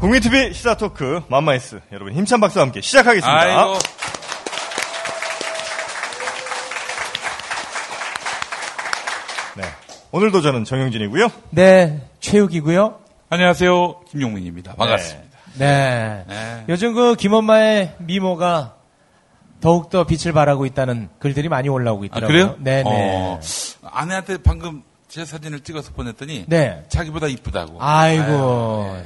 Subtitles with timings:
[0.00, 3.40] 국민TV 시사 토크 맘마이스 여러분 힘찬 박수와 함께 시작하겠습니다.
[3.40, 3.78] 아이고.
[9.56, 9.64] 네.
[10.12, 11.28] 오늘도 저는 정영진이고요.
[11.50, 13.00] 네, 최욱이고요.
[13.28, 14.00] 안녕하세요.
[14.08, 14.74] 김용민입니다.
[14.76, 15.38] 반갑습니다.
[15.58, 16.24] 네.
[16.28, 16.64] 네.
[16.68, 18.76] 요즘 그 김엄마의 미모가
[19.60, 22.28] 더욱더 빛을 발하고 있다는 글들이 많이 올라오고 아, 있더라고요.
[22.28, 22.56] 그래요?
[22.60, 22.84] 네, 네.
[22.86, 23.40] 어,
[23.82, 26.84] 아내한테 방금 제 사진을 찍어서 보냈더니 네.
[26.88, 27.82] 자기보다 이쁘다고.
[27.82, 29.02] 아이고.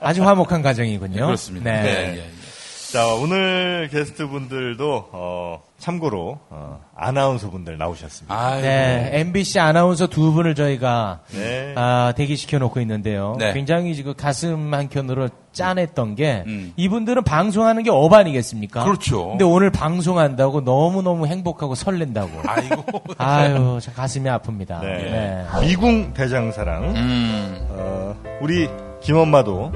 [0.00, 1.14] 아주 화목한 가정이군요.
[1.14, 1.82] 네, 그렇습니다.
[1.82, 2.18] 네.
[2.18, 2.92] 예.
[2.92, 8.32] 자, 오늘 게스트 분들도, 어, 참고로, 어, 아나운서 분들 나오셨습니다.
[8.32, 8.62] 아이고.
[8.62, 11.74] 네, MBC 아나운서 두 분을 저희가 네.
[11.76, 13.34] 아, 대기시켜 놓고 있는데요.
[13.36, 13.52] 네.
[13.52, 16.72] 굉장히 지금 가슴 한 켠으로 짠했던 게 음.
[16.76, 18.84] 이분들은 방송하는 게업 아니겠습니까?
[18.84, 19.30] 그렇죠.
[19.30, 22.30] 근데 오늘 방송한다고 너무 너무 행복하고 설렌다고.
[22.46, 22.84] 아이고.
[23.18, 24.82] 아유, 참 가슴이 아픕니다.
[24.82, 25.10] 네.
[25.10, 25.44] 네.
[25.62, 27.66] 미궁 대장사랑, 음.
[27.70, 28.68] 어, 우리
[29.00, 29.72] 김엄마도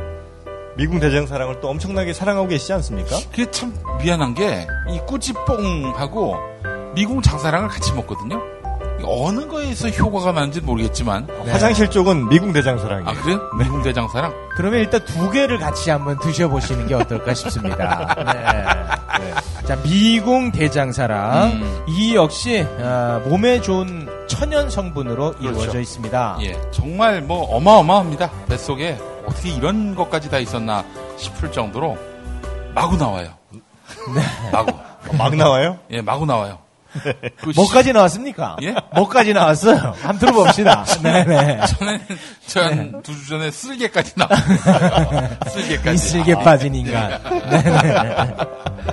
[0.76, 3.16] 미궁 대장 사랑을 또 엄청나게 사랑하고 계시지 않습니까?
[3.30, 6.36] 그게 참 미안한 게 이 꾸지뽕하고
[6.94, 8.40] 미궁 장사랑을 같이 먹거든요.
[9.04, 11.26] 어느 거에서 효과가 나는지 모르겠지만.
[11.44, 11.50] 네.
[11.52, 13.08] 화장실 쪽은 미궁 대장사랑이에요.
[13.08, 13.40] 아, 그래요?
[13.58, 14.32] 미궁 대장사랑?
[14.56, 18.14] 그러면 일단 두 개를 같이 한번 드셔보시는 게 어떨까 싶습니다.
[19.18, 19.24] 네.
[19.24, 19.34] 네.
[19.66, 21.50] 자, 미궁 대장사랑.
[21.52, 21.84] 음.
[21.88, 25.48] 이 역시, 아, 몸에 좋은 천연 성분으로 그렇죠.
[25.60, 26.38] 이루어져 있습니다.
[26.42, 26.56] 예.
[26.70, 28.30] 정말 뭐 어마어마합니다.
[28.48, 30.84] 뱃속에 어떻게 이런 것까지 다 있었나
[31.16, 31.98] 싶을 정도로
[32.74, 33.30] 마구 나와요.
[34.52, 34.72] 마구.
[35.16, 35.78] 막 나와요?
[35.90, 36.58] 예, 마구 나와요.
[37.40, 38.56] 그 뭐까지 나왔습니까?
[38.62, 38.74] 예?
[38.94, 39.94] 뭐까지 나왔어요?
[40.00, 40.84] 한번 들어봅시다.
[41.02, 41.60] 네네.
[41.66, 42.00] 전에
[42.46, 45.28] 저한 두주 전에 쓸개까지 나왔어요.
[45.50, 45.94] 쓸개까지.
[45.94, 47.20] 이슬게 아, 빠진 인간.
[47.50, 48.36] 네네.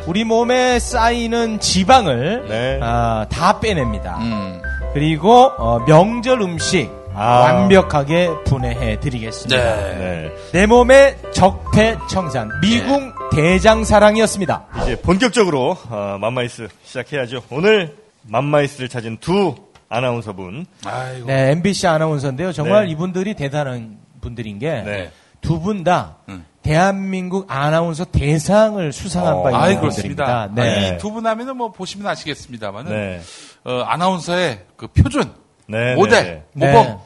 [0.06, 2.80] 우리 몸에 쌓이는 지방을 네.
[2.82, 4.18] 아, 다 빼냅니다.
[4.18, 4.62] 음.
[4.94, 7.40] 그리고 어, 명절 음식 아.
[7.40, 9.76] 완벽하게 분해해 드리겠습니다.
[9.76, 9.98] 네.
[9.98, 10.32] 네.
[10.52, 14.66] 내 몸의 적폐청산 미궁 대장사랑이었습니다.
[14.84, 17.44] 이제 본격적으로, 어, 맘마이스 시작해야죠.
[17.50, 19.56] 오늘 맘마이스를 찾은 두
[19.90, 20.66] 아나운서분.
[20.86, 21.28] 아이고.
[21.28, 22.52] 네, MBC 아나운서인데요.
[22.52, 22.92] 정말 네.
[22.92, 25.12] 이분들이 대단한 분들인 게 네.
[25.42, 26.46] 두분다 음.
[26.64, 29.82] 대한민국 아나운서 대상을 수상한 어, 바 있는.
[29.82, 30.50] 분들입니다.
[30.56, 30.96] 네.
[30.96, 33.22] 이두분 하면은 뭐 보시면 아시겠습니다만은 네.
[33.66, 35.32] 어, 아나운서의 그 표준,
[35.74, 35.96] 네.
[35.96, 36.68] 모델, 네.
[36.72, 36.98] 모범 네.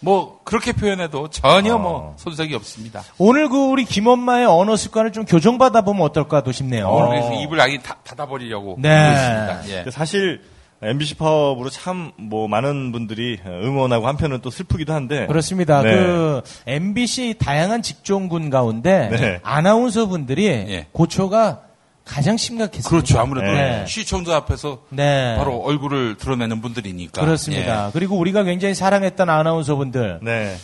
[0.00, 1.78] 뭐 그렇게 표현해도 전혀 어.
[1.78, 3.02] 뭐 손색이 없습니다.
[3.16, 6.88] 오늘 그 우리 김엄마의 언어 습관을 좀 교정받아 보면 어떨까도 싶네요.
[6.88, 7.08] 오늘 어.
[7.10, 8.88] 그래서 입을 아예 다, 닫아버리려고 네.
[9.12, 9.68] 있습니다.
[9.68, 9.74] 예.
[9.76, 10.42] 근데 사실
[10.82, 15.80] MBC 파업으로 참 뭐 많은 분들이 응원하고 한편은 또 슬프기도 한데 그렇습니다.
[15.82, 15.94] 네.
[15.94, 19.40] 그 MBC 다양한 직종군 가운데 네.
[19.42, 20.86] 아나운서 분들이 예.
[20.92, 21.60] 고초가
[22.04, 22.88] 가장 심각했습니다.
[22.88, 23.18] 그렇죠.
[23.18, 23.84] 아무래도 네.
[23.88, 25.34] 시청자 앞에서 네.
[25.38, 27.20] 바로 얼굴을 드러내는 분들이니까.
[27.20, 27.86] 그렇습니다.
[27.86, 27.90] 예.
[27.92, 30.56] 그리고 우리가 굉장히 사랑했던 아나운서 분들 네.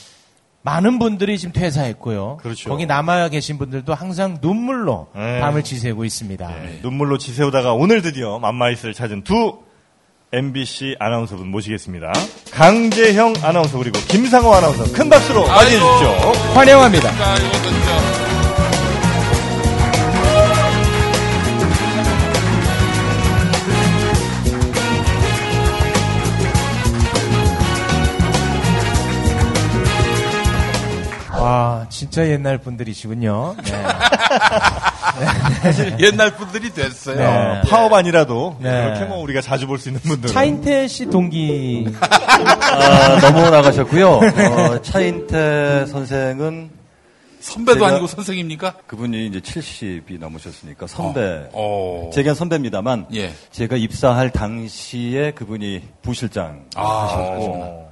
[0.62, 2.38] 많은 분들이 지금 퇴사했고요.
[2.42, 2.68] 그렇죠.
[2.68, 5.40] 거기 남아 계신 분들도 항상 눈물로 네.
[5.40, 6.46] 밤을 지새고 있습니다.
[6.46, 6.80] 네.
[6.82, 9.58] 눈물로 지새우다가 오늘 드디어 맘마이스를 찾은 두
[10.32, 12.12] MBC 아나운서분 모시겠습니다.
[12.52, 15.98] 강재형 아나운서 그리고 김상호 아나운서 큰 박수로 맞이해 아이고.
[15.98, 16.32] 주십시오.
[16.54, 17.16] 환영합니다.
[17.16, 18.09] 자, 이거
[32.00, 32.26] 진짜.
[32.28, 33.56] 옛날 분들이시군요.
[33.64, 33.72] 네.
[36.00, 37.16] 옛날 분들이 됐어요.
[37.16, 37.24] 네.
[37.26, 38.70] 어, 파업 아니라도 네.
[38.86, 40.30] 이렇게 뭐 우리가 자주 볼 수 있는 분들.
[40.30, 41.86] 차인태 씨 동기.
[42.00, 44.08] 아, 넘어 나가셨고요.
[44.10, 46.70] 어, 차인태 선생은
[47.40, 48.74] 선배도 아니고 선생입니까?
[48.86, 51.48] 그분이 이제 70이 넘으셨으니까 선배.
[51.52, 52.10] 어.
[52.12, 53.32] 제겐 선배입니다만 예.
[53.50, 57.04] 제가 입사할 당시에 그분이 부실장 아.
[57.04, 57.88] 하셨고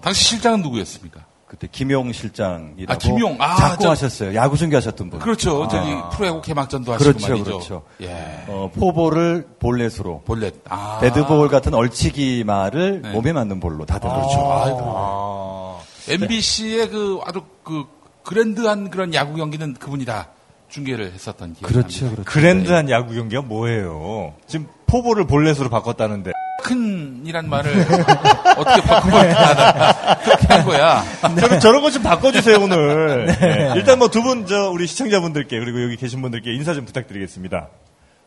[0.00, 1.26] 당시 실장은 누구였습니까?
[1.48, 3.36] 그때 김용 실장이라고 아, 김용.
[3.40, 4.34] 아, 자꾸 저- 하셨어요.
[4.34, 5.18] 야구 중계하셨던 분.
[5.18, 5.66] 그렇죠.
[5.68, 7.44] 저기 프로야구 개막전도 하시고 그렇죠, 말이죠.
[7.44, 7.82] 그렇죠.
[8.02, 8.44] 예.
[8.48, 10.54] 어, 포볼을 볼넷으로 볼넷.
[10.68, 10.98] 아.
[11.00, 13.12] 데드볼 같은 얼치기 말을 네.
[13.12, 14.28] 몸에 맞는 볼로 다들 그렇죠.
[14.28, 14.52] 그렇죠.
[14.52, 14.78] 아이고.
[14.94, 15.78] 아.
[16.08, 17.84] MBC의 그 아주 그
[18.24, 20.28] 그랜드한 그런 야구 경기는 그분이 다
[20.68, 22.22] 중계를 했었던 기억이 그렇죠, 납니다.
[22.24, 22.30] 그렇죠.
[22.30, 24.34] 그랜드한 야구 경기가 뭐예요?
[24.46, 26.32] 지금 포볼을 볼넷으로 바꿨다는데.
[26.62, 27.86] 큰이란 말을
[28.56, 29.34] 어떻게 바꾸면
[30.24, 31.04] 그렇게 한 거야.
[31.40, 33.26] 저는 저런 거좀 바꿔주세요 오늘.
[33.40, 33.72] 네.
[33.76, 37.68] 일단 뭐 두 분 저 우리 시청자분들께 그리고 여기 계신 분들께 인사 좀 부탁드리겠습니다.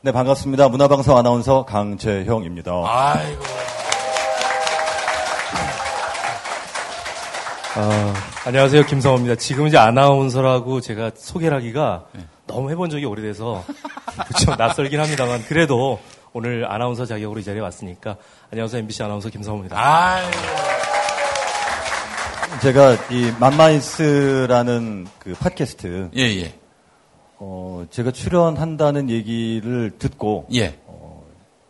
[0.04, 0.70] 네, 반갑습니다.
[0.70, 2.72] 문화방송 아나운서 강재형입니다.
[2.86, 3.44] 아이고.
[7.76, 8.14] 아,
[8.46, 8.86] 안녕하세요.
[8.86, 9.36] 김성호입니다.
[9.36, 12.06] 지금 이제 아나운서라고 제가 소개를 하기가
[12.48, 13.64] 너무 해본 적이 오래돼서
[14.28, 14.56] 그렇죠.
[14.56, 16.00] 낯설긴 합니다만 그래도
[16.34, 18.16] 오늘 아나운서 자격으로 이 자리에 왔으니까
[18.52, 18.80] 안녕하세요.
[18.80, 19.76] MBC 아나운서 김상호입니다.
[19.78, 20.32] 아이고.
[22.62, 26.54] 제가 이 맘마이스라는 그 팟캐스트 예, 예.
[27.38, 30.80] 어, 제가 출연한다는 얘기를 듣고 예.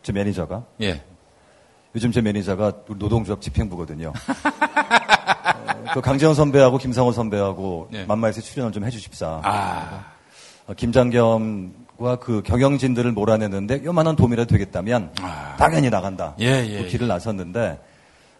[0.02, 1.02] 제 매니저가 예.
[1.94, 4.12] 요즘 제 매니저가 우리 노동조합 집행부거든요.
[4.14, 8.04] 어, 그 강재형 선배하고 김상호 선배하고 네.
[8.06, 9.40] 맘마이스 출연을 좀 해주십사.
[9.42, 10.04] 아.
[10.68, 15.56] 어, 김장겸과 그 경영진들을 몰아내는데 요만한 도움이라도 되겠다면 아.
[15.58, 16.34] 당연히 나간다.
[16.40, 17.78] 예, 예, 그 길을 나섰는데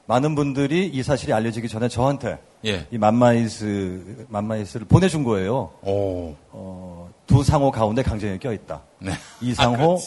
[0.07, 2.87] 많은 분들이 이 사실이 알려지기 전에 저한테 예.
[2.91, 5.71] 이 맘마이스 맘마이스를 보내준 거예요.
[5.83, 6.35] 오.
[6.51, 8.83] 어, 두 상호 가운데 강재형이 껴 있다.
[8.99, 9.13] 네.
[9.41, 9.99] 이상호,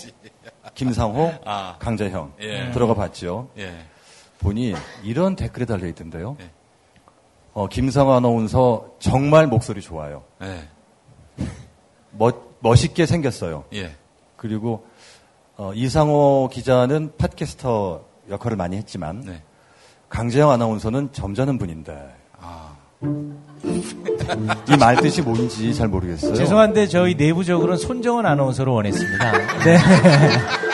[0.63, 0.69] 아.
[0.73, 1.75] 김상호, 아.
[1.79, 2.71] 강재형 예.
[2.71, 3.49] 들어가 봤죠.
[3.57, 3.73] 예.
[4.39, 6.35] 보니 이런 댓글이 달려 있던데요.
[6.41, 6.49] 예.
[7.53, 10.23] 어, 김상호 아나운서 정말 목소리 좋아요.
[10.43, 10.67] 예.
[12.11, 13.65] 멋, 멋있게 생겼어요.
[13.73, 13.95] 예.
[14.37, 14.85] 그리고
[15.55, 19.43] 어, 이상호 기자는 팟캐스터 역할을 많이 했지만 네.
[20.09, 21.95] 강재영 아나운서는 점잖은 분인데
[22.41, 22.75] 아.
[24.67, 26.33] 이 말 뜻이 뭔지 잘 모르겠어요.
[26.33, 29.31] 죄송한데 저희 내부적으로는 손정은 아나운서로 원했습니다.
[29.63, 29.77] 네.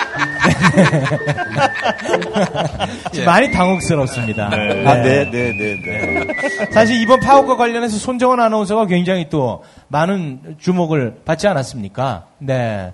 [3.15, 3.25] 예.
[3.25, 4.49] 많이 당혹스럽습니다.
[4.49, 4.85] 네.
[4.85, 6.27] 아, 네, 네, 네, 네.
[6.71, 12.27] 사실 이번 파업과 관련해서 손정은 아나운서가 굉장히 또 많은 주목을 받지 않았습니까?
[12.39, 12.93] 네.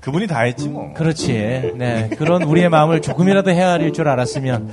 [0.00, 0.92] 그분이 다 했지 뭐.
[0.94, 1.72] 그렇지.
[1.74, 2.08] 네.
[2.16, 4.72] 그런 우리의 마음을 조금이라도 헤아릴 줄 알았으면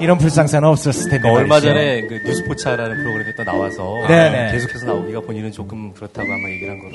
[0.00, 1.28] 이런 불상사는 없었을 텐데.
[1.28, 1.68] 그러니까 얼마 말이죠.
[1.68, 4.52] 전에 그 뉴스포차라는 프로그램에 또 나와서 네네.
[4.52, 6.92] 계속해서 나오기가 본인은 조금 그렇다고 아마 얘기를 한 거로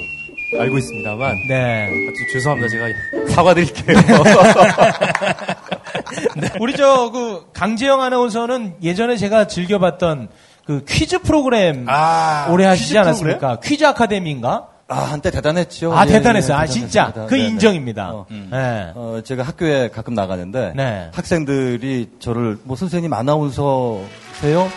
[0.59, 1.85] 알고 있습니다만 네.
[1.87, 2.69] 하여튼 죄송합니다.
[2.69, 2.85] 제가
[3.33, 3.97] 사과드릴게요.
[6.59, 10.29] 우리 저 그 강재영 아나운서는 예전에 제가 즐겨봤던
[10.65, 13.59] 그 퀴즈 프로그램 아, 오래 하시지 퀴즈 않았습니까?
[13.61, 14.67] 퀴즈 아카데미인가?
[14.87, 15.95] 아, 한때 대단했죠.
[15.97, 16.57] 아 예, 대단했어요.
[16.57, 17.11] 예, 아 진짜.
[17.13, 17.47] 그 네, 네.
[17.47, 18.11] 인정입니다.
[18.13, 18.25] 어.
[18.29, 18.91] 네.
[18.95, 21.09] 어, 제가 학교에 가끔 나가는데 네.
[21.13, 24.69] 학생들이 저를 뭐 선생님 아나운서세요?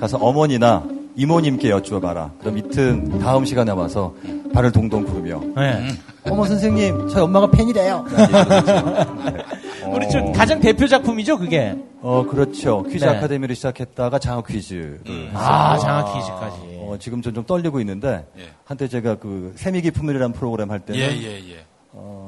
[0.00, 0.84] 가서 어머니나
[1.16, 2.32] 이모님께 여쭈어봐라.
[2.40, 4.14] 그럼 이튼 다음 시간에 와서
[4.54, 5.88] 발을 동동 구르며 네.
[6.24, 8.04] 어머 선생님 저희 엄마가 팬이래요.
[9.92, 11.76] 우리 저 가장 대표 작품이죠 그게.
[12.00, 12.84] 어 그렇죠.
[12.84, 13.10] 퀴즈 네.
[13.10, 15.00] 아카데미를 시작했다가 장학 퀴즈를
[15.34, 16.78] 아 장학 퀴즈까지.
[16.88, 18.44] 어, 지금 좀, 좀 떨리고 있는데 예.
[18.64, 21.64] 한때 제가 그 세미기 품밀이라는 프로그램 할 때는 예, 예, 예.
[21.92, 22.27] 어,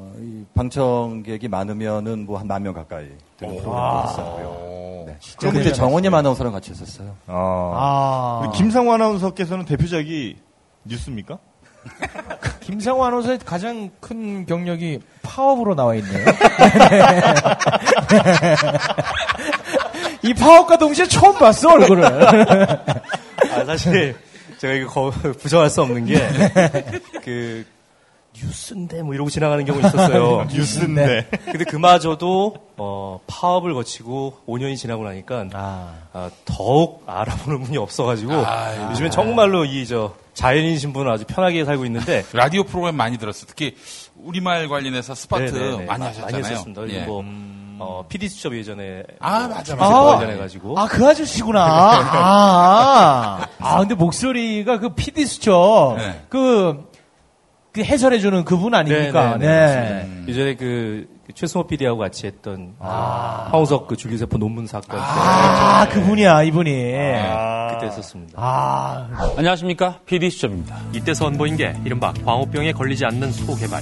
[0.71, 3.05] 방청객이 많으면은 뭐 한 만 명 가까이
[3.37, 4.45] 되는 프로그램도 했었고요.
[4.47, 5.03] 오.
[5.07, 5.17] 네.
[5.39, 7.15] 그때 정원님 아나운서랑 같이 했었어요.
[7.27, 7.73] 어.
[7.75, 10.37] 아 우리 김상호 아나운서께서는 대표작이
[10.85, 11.39] 뉴스입니까?
[12.61, 16.25] 김상호 아나운서의 가장 큰 경력이 파업으로 나와 있네요.
[20.23, 22.05] 이 파업과 동시에 처음 봤어 얼굴을.
[22.05, 24.15] 아, 사실
[24.59, 26.19] 제가 이거 거- 부정할 수 없는 게
[27.25, 27.65] 그
[28.33, 30.45] 뉴스인데 뭐 이러고 지나가는 경우 있었어요.
[30.51, 31.27] 뉴스인데.
[31.45, 35.93] 근데 그마저도 어, 파업을 거치고 5년이 지나고 나니까 아.
[36.13, 38.89] 아, 더욱 알아보는 분이 없어가지고 아유.
[38.91, 43.45] 요즘엔 정말로 이 저 자연인 신분은 아주 편하게 살고 있는데 라디오 프로그램 많이 들었어요.
[43.47, 43.75] 특히
[44.23, 45.85] 우리말 관련해서 스폿 네네네.
[45.85, 46.31] 많이 마- 하셨잖아요.
[46.31, 46.89] 많이 했었습니다.
[46.89, 47.01] 예.
[47.01, 47.23] 뭐
[47.83, 50.15] 어, PD 수첩 예전에 아, 맞아, 아, 맞아.
[50.17, 51.61] 관련해 가지고 아, 그 아저씨구나.
[51.65, 56.23] 아, 아, 근데 목소리가 그 PD 수첩, 네.
[56.29, 56.89] 그,
[57.73, 59.37] 그 해설해주는 그분 아닙니까?
[59.37, 59.93] 네, 네, 네.
[59.93, 60.27] 맞습니다.
[60.29, 66.43] 예전에 그, 그 최승호 PD하고 같이 했던 황우석 그 줄기세포 논문 사건 때 아, 그분이야,
[66.43, 66.93] 이분이.
[66.97, 67.69] 아.
[67.71, 68.33] 그때 했었습니다.
[68.35, 70.79] 아, 안녕하십니까 PD 수첩입니다.
[70.93, 73.81] 이때 선보인 게 이른바 광우병에 걸리지 않는 소개발.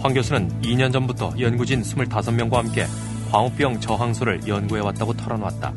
[0.00, 2.86] 황 교수는 2년 전부터 연구진 25명과 함께
[3.32, 5.72] 광우병 저항소를 연구해왔다고 털어놨다.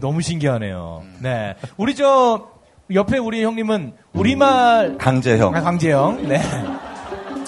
[0.00, 1.02] 너무 신기하네요.
[1.20, 1.54] 네.
[1.76, 2.48] 우리 저,
[2.92, 5.54] 옆에 우리 형님은 우리말, 강재형.
[5.54, 6.28] 아, 강재영.
[6.28, 6.40] 네.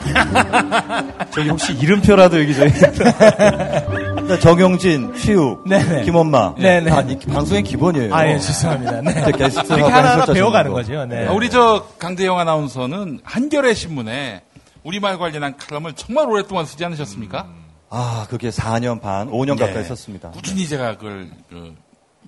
[1.31, 2.73] 저기 혹시 이름표라도 여기 저기
[4.29, 6.03] 네, 정용진, 최욱, 네네.
[6.05, 6.55] 김엄마.
[6.57, 6.91] 네네.
[6.91, 8.15] 다이 방송의 기본이에요.
[8.15, 9.01] 아, 예, 죄송합니다.
[9.03, 9.11] 네.
[9.27, 10.73] 이렇게 하나하나 배워가는.
[10.73, 11.05] 거죠.
[11.07, 11.27] 네.
[11.27, 14.43] 아, 우리 저 강대영 아나운서는 한겨레 신문에
[14.83, 17.47] 우리말 관련한 칼럼을 정말 오랫동안 쓰지 않으셨습니까?
[17.91, 19.67] 아, 그게 4년 반, 5년 예.
[19.67, 20.31] 가까이 썼습니다.
[20.31, 21.75] 꾸준히 제가 그걸 그,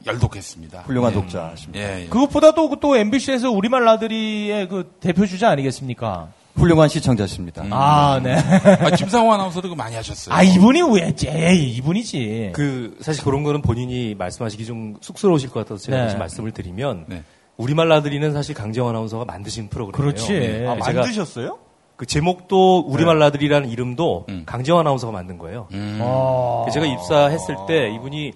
[0.07, 0.81] 열독했습니다.
[0.81, 1.15] 훌륭한 예.
[1.15, 1.85] 독자십니다.
[1.85, 2.07] 예, 예.
[2.07, 6.29] 그것보다 또, 또 MBC에서 우리말 나들이의 그 대표 주자 아니겠습니까?
[6.55, 7.65] 훌륭한 시청자십니다.
[7.71, 8.35] 아, 네.
[8.35, 10.35] 아, 김상호 아나운서도 그거 많이 하셨어요.
[10.35, 12.51] 아, 이분이 왜, 에이, 이분이지.
[12.55, 16.05] 그 사실 그런 거는 본인이 말씀하시기 좀 쑥스러우실 것 같아서 제가 네.
[16.05, 17.23] 다시 말씀을 드리면 네.
[17.57, 20.15] 우리말 나들이는 사실 강정 아나운서가 만드신 프로그램이에요.
[20.15, 20.33] 그렇지.
[20.33, 20.67] 네.
[20.67, 21.59] 아, 만드셨어요?
[21.97, 24.43] 그 제목도 우리말 나들이라는 이름도 음.
[24.47, 25.69] 강정 아나운서가 만든 거예요.
[25.73, 25.99] 음.
[26.01, 26.67] 어.
[26.73, 28.33] 제가 입사했을 때 이분이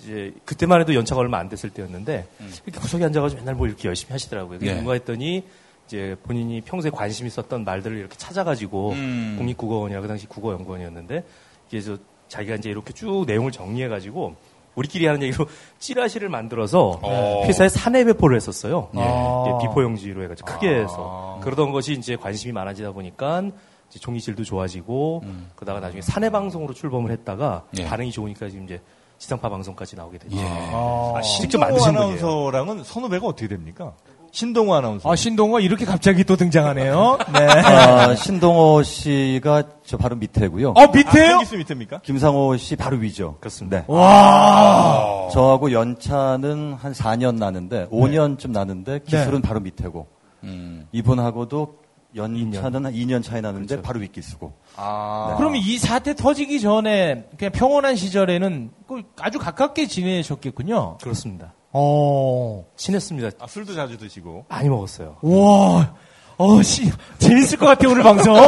[0.00, 2.26] 이제 그때만 해도 연차가 얼마 안 됐을 때였는데
[2.64, 4.58] 이렇게 구석에 앉아가지고 맨날 뭐 이렇게 열심히 하시더라고요.
[4.60, 4.74] 네.
[4.74, 5.44] 뭔가 했더니
[5.86, 9.36] 이제 본인이 평소에 관심 있었던 말들을 이렇게 찾아가지고 음.
[9.38, 11.24] 국립국어원이라 그 당시 국어연구원이었는데
[11.68, 11.96] 이게 저
[12.28, 14.36] 자기가 이제 이렇게 쭉 내용을 정리해가지고
[14.74, 15.46] 우리끼리 하는 얘기로
[15.80, 17.44] 찌라시를 만들어서 어.
[17.46, 18.90] 회사에 사내 배포를 했었어요.
[18.96, 19.00] 예.
[19.00, 23.42] 이게 비포용지로 해가지고 크게 해서 그러던 것이 이제 관심이 많아지다 보니까
[23.90, 25.24] 이제 종이질도 좋아지고
[25.56, 27.86] 그러다가 나중에 사내 방송으로 출범을 했다가 예.
[27.86, 28.80] 반응이 좋으니까 지금 이제
[29.18, 30.36] 지상파 방송까지 나오게 됐죠.
[30.36, 30.42] 예.
[30.44, 32.12] 아, 직접 신동호 만드신 분이에요.
[32.18, 33.94] 아나운서랑은 선후배가 어떻게 됩니까?
[34.30, 35.10] 신동호 아나운서.
[35.10, 37.18] 아, 신동호 이렇게 갑자기 또 등장하네요.
[37.32, 37.46] 네.
[37.46, 40.70] 아, 신동호 씨가 저 바로 밑에고요.
[40.76, 41.38] 어, 밑에요?
[41.40, 42.00] 아, 수 밑입니까?
[42.02, 43.36] 김상호 씨 바로 위죠.
[43.40, 43.78] 그렇습니다.
[43.78, 43.84] 네.
[43.88, 45.28] 와.
[45.32, 50.06] 저하고 연차는 한 4년 나는데 5년쯤 나는데 기술은 바로 밑에고
[50.44, 50.86] 음.
[50.92, 51.78] 이분하고도
[52.14, 54.52] 연차는 한 2년 차이 나는데 바로 윗기수고.
[54.80, 55.34] 아.
[55.36, 60.98] 그러면 이 사태 터지기 전에 그냥 평온한 시절에는 그 아주 가깝게 지내셨겠군요.
[61.02, 61.52] 그렇습니다.
[61.72, 62.64] 어.
[62.76, 63.30] 친했습니다.
[63.40, 64.46] 아, 술도 자주 드시고.
[64.48, 65.16] 많이 먹었어요.
[65.20, 65.94] 와.
[66.36, 66.90] 어, 씨.
[67.18, 68.36] 재밌을 것 같아, 오늘 방송.
[68.36, 68.40] 어.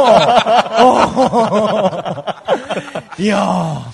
[3.19, 3.91] 이야.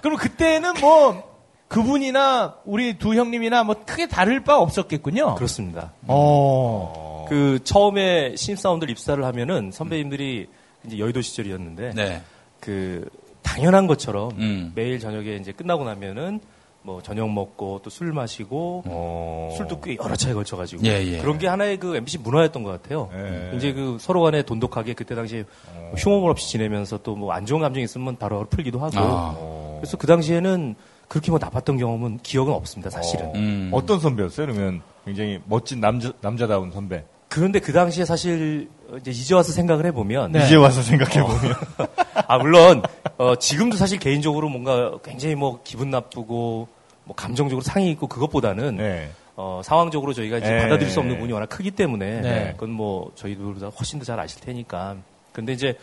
[0.00, 1.34] 그럼 그때는 뭐,
[1.66, 5.34] 그분이나 우리 두 형님이나 뭐 크게 다를 바 없었겠군요.
[5.34, 5.92] 그렇습니다.
[6.06, 7.26] 어.
[7.28, 10.46] 그 처음에 신입사원들 입사를 하면은 선배님들이
[10.86, 12.22] 이제 여의도 시절이었는데 네.
[12.60, 13.08] 그
[13.42, 14.72] 당연한 것처럼 음.
[14.74, 16.40] 매일 저녁에 이제 끝나고 나면은
[16.82, 19.54] 뭐 저녁 먹고 또 술 마시고 어.
[19.56, 21.18] 술도 꽤 여러 차에 걸쳐 가지고 예, 예.
[21.18, 23.08] 그런 게 하나의 그 MBC 문화였던 것 같아요.
[23.14, 23.56] 예.
[23.56, 27.60] 이제 그 서로 간에 돈독하게 그때 당시에 뭐 흉호물 없이 지내면서 또 뭐 안 좋은
[27.62, 29.76] 감정 이 있으면 바로 풀기도 하고 아.
[29.80, 30.74] 그래서 그 당시에는
[31.08, 33.34] 그렇게 뭐 나빴던 경험은 기억은 없습니다 사실은.
[33.34, 33.70] 음.
[33.72, 34.46] 어떤 선배였어요?
[34.46, 37.04] 그러면 굉장히 멋진 남자, 남자다운 선배.
[37.28, 38.68] 그런데 그 당시에 사실
[39.00, 40.44] 이제 이제 와서 생각을 해보면 네.
[40.44, 41.54] 이제 와서 생각해보면.
[42.26, 42.82] 아 물론
[43.18, 46.68] 어, 지금도 사실 개인적으로 뭔가 굉장히 뭐 기분 나쁘고
[47.04, 49.10] 뭐 감정적으로 상이 있고 그것보다는 네.
[49.36, 50.58] 어, 상황적으로 저희가 이제 네.
[50.62, 52.52] 받아들일 수 없는 부분이 워낙 크기 때문에 네.
[52.52, 54.96] 그건 뭐 저희들보다 훨씬 더 잘 아실 테니까.
[55.32, 55.76] 근데 이제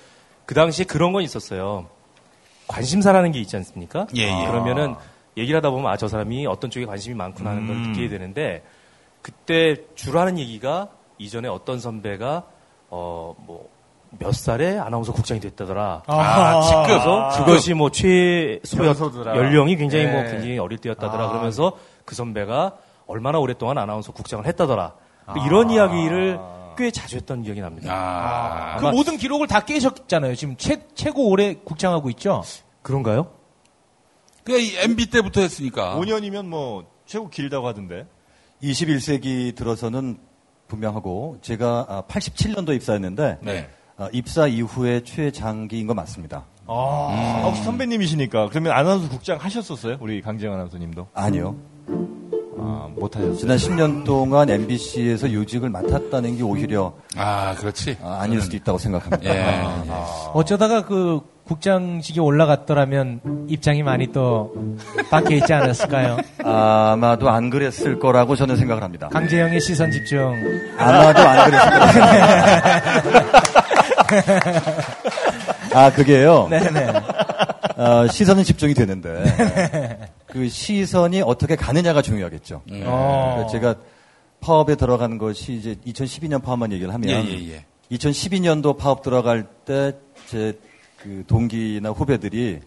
[0.46, 1.88] 그 당시에 그런 건 있었어요.
[2.68, 4.08] 관심사라는 게 있지 않습니까?
[4.16, 4.48] 예, 예.
[4.48, 4.96] 그러면은
[5.38, 7.82] 얘기를 하다 보면 아 저 사람이 어떤 쪽에 관심이 많구나 하는 걸 음.
[7.90, 8.64] 느끼게 되는데
[9.22, 12.46] 그때 주로 하는 얘기가 이전에 어떤 선배가
[12.92, 13.82] 어 뭐
[14.20, 16.04] 몇 살에 아나운서 국장이 됐다더라.
[16.06, 16.86] 아, 직급.
[16.88, 18.98] 그래서 그것이 뭐 최소였.
[19.26, 20.32] 연령이 굉장히 뭐 네.
[20.32, 21.26] 굉장히 어릴 때였다더라.
[21.26, 21.30] 아.
[21.30, 24.94] 그러면서 그 선배가 얼마나 오랫동안 아나운서 국장을 했다더라.
[25.28, 25.34] 아.
[25.46, 26.40] 이런 이야기를
[26.78, 27.94] 꽤 자주 했던 기억이 납니다.
[27.94, 28.78] 아.
[28.78, 30.36] 그 모든 기록을 다 깨셨잖아요.
[30.36, 32.44] 지금 최, 최고 오래 국장하고 있죠?
[32.82, 33.32] 그런가요?
[34.44, 35.96] 그 MB 때부터 했으니까.
[35.96, 38.08] 5년이면 뭐 최고 길다고 하던데.
[38.62, 40.20] 21세기 들어서는
[40.72, 43.70] 분명하고 제가 87년도 입사했는데 네.
[43.98, 46.46] 아, 입사 이후에 최장기인 거 맞습니다.
[46.66, 49.98] 아, 혹시 선배님이시니까 그러면 아나운서 국장 하셨었어요?
[50.00, 51.08] 우리 강재영 아나운서님도?
[51.14, 51.56] 아니요.
[52.58, 53.36] 아, 못 하셨어요.
[53.38, 57.98] 지난 10년 동안 MBC에서 요직을 맡았다는 게 오히려 아, 그렇지.
[58.02, 59.36] 아, 아닐 수도 있다고 생각합니다.
[59.36, 59.62] 예.
[60.34, 64.54] 어쩌다가 그 국장직에 올라갔더라면 입장이 많이 또
[65.10, 66.18] 바뀌어 있지 않았을까요?
[66.44, 69.10] 아마도 안 그랬을 거라고 저는 생각을 합니다.
[69.10, 70.34] 강재영의 시선 집중.
[70.78, 73.32] 아마도 안 그랬을 거라고.
[75.74, 76.48] 아, 그게요.
[76.50, 76.94] 네네.
[77.78, 82.56] 어, 시선은 집중이 되는데 그 시선이 어떻게 가느냐가 중요하겠죠.
[82.84, 83.34] 어.
[83.36, 83.76] 그러니까 제가
[84.40, 87.66] 파업에 들어간 것이 이제 2012년 파업만 얘기를 하면 예, 예, 예.
[87.92, 90.58] 2012년도 파업 들어갈 때제
[91.02, 92.60] 그 동기나 후배들이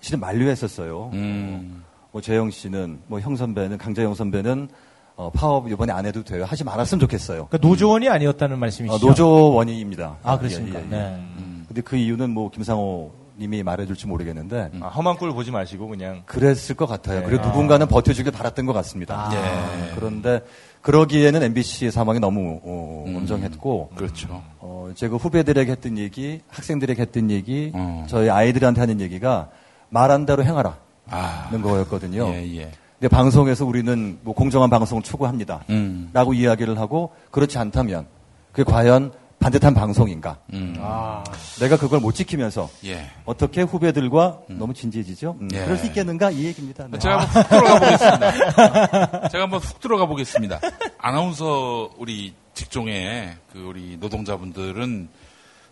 [0.00, 1.10] 실은 만류했었어요.
[1.12, 1.84] 음.
[2.10, 4.68] 뭐 재영 씨는 뭐 형 선배는 강재영 선배는
[5.16, 6.44] 어, 파업 이번에 안 해도 돼요.
[6.44, 7.46] 하지 말았으면 좋겠어요.
[7.48, 9.04] 그러니까 노조원이 아니었다는 말씀이시죠?
[9.04, 10.16] 어, 노조원입니다.
[10.22, 10.78] 아, 그렇습니까?
[10.78, 10.90] 예, 예, 예.
[10.90, 11.24] 네.
[11.66, 16.22] 근데 그 이유는 뭐 김상호 님이 말해줄지 모르겠는데 아, 험한 꼴 보지 마시고 그냥.
[16.26, 17.20] 그랬을 것 같아요.
[17.20, 17.26] 네.
[17.26, 19.28] 그리고 누군가는 버텨주길 바랐던 것 같습니다.
[19.28, 19.34] 아.
[19.34, 19.94] 예.
[19.94, 20.40] 그런데
[20.82, 24.42] 그러기에는 MBC의 상황이 너무 어, 온정했고 그렇죠.
[24.58, 28.06] 어, 제가 후배들에게 했던 얘기, 학생들에게 했던 얘기, 어.
[28.08, 29.50] 저희 아이들한테 하는 얘기가
[29.90, 30.76] 말한 대로 행하라는
[31.10, 31.48] 아.
[31.50, 32.28] 거였거든요.
[32.28, 32.70] 예, 예.
[32.98, 35.62] 근데 방송에서 우리는 뭐 공정한 방송을 추구합니다.
[35.70, 36.10] 음.
[36.12, 38.06] 라고 이야기를 하고 그렇지 않다면
[38.50, 40.38] 그게 과연 반듯한 방송인가?
[40.52, 40.74] 음.
[40.80, 41.22] 아.
[41.60, 43.10] 내가 그걸 못 지키면서 예.
[43.24, 45.36] 어떻게 후배들과 너무 진지해지죠?
[45.40, 45.64] 음, 예.
[45.64, 46.30] 그럴 수 있겠는가?
[46.30, 46.86] 이 얘기입니다.
[46.90, 46.98] 네.
[46.98, 49.28] 제가 한번 훅 들어가 보겠습니다.
[49.28, 50.60] 제가 한번 훅 들어가 보겠습니다.
[50.98, 55.08] 아나운서 우리 직종의 그 우리 노동자분들은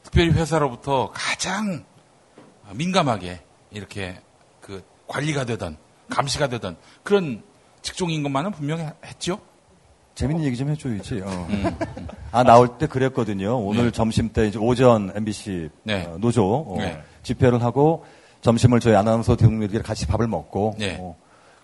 [0.05, 1.85] 특별히 회사로부터 가장
[2.73, 3.41] 민감하게
[3.73, 4.21] 이렇게
[4.61, 5.77] 그 관리가 되던
[6.09, 7.43] 감시가 되던 그런
[7.83, 9.41] 직종인 것만은 분명히 했죠.
[10.17, 11.21] 재밌는 얘기 좀 해줘야지.
[11.21, 11.47] 어.
[11.51, 11.77] 음.
[12.33, 13.59] 아 나올 때 그랬거든요.
[13.59, 13.91] 오늘 네.
[13.91, 16.07] 점심 때 이제 오전 MBC 네.
[16.07, 17.01] 어, 노조 어, 네.
[17.23, 18.05] 집회를 하고
[18.41, 20.97] 점심을 저희 아나운서 동료들이 같이 밥을 먹고 네.
[20.99, 21.15] 어,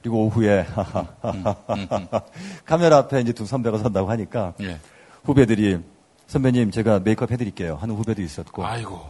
[0.03, 0.67] 그리고 오후에
[2.67, 4.79] 카메라 앞에 이제 두 선배가 선다고 하니까 예.
[5.25, 5.79] 후배들이
[6.27, 9.01] 선배님 제가 메이크업 해드릴게요 하는 후배도 있었고 아이고.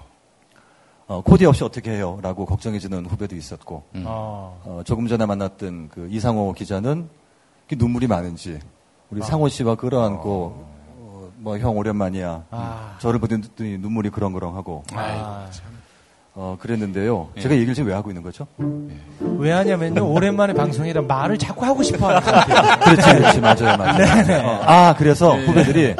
[1.09, 2.21] 어, 코디 없이 어떻게 해요?
[2.23, 4.63] 라고 걱정해주는 후배도 있었고 어.
[4.65, 7.09] 어, 조금 전에 만났던 그 이상호 기자는
[7.77, 8.61] 눈물이 많은지
[9.13, 10.67] 우리 상호 씨와 끌어안고
[10.99, 12.45] 어, 뭐형 오랜만이야.
[12.51, 12.97] 아.
[12.99, 13.43] 저를 보더니
[13.79, 14.85] 눈물이 그렁그렁하고.
[14.95, 15.47] 아.
[16.35, 17.29] 어, 그랬는데요.
[17.39, 18.47] 제가 얘기를 지금 왜 하고 있는 거죠?
[19.21, 20.11] 왜 하냐면요.
[20.11, 22.21] 오랜만에 방송이라 말을 자꾸 하고 싶어 하는
[22.81, 23.41] 그렇지 그렇지.
[23.41, 24.49] 맞아요 맞아요.
[24.49, 25.95] 어, 아 그래서 후배들이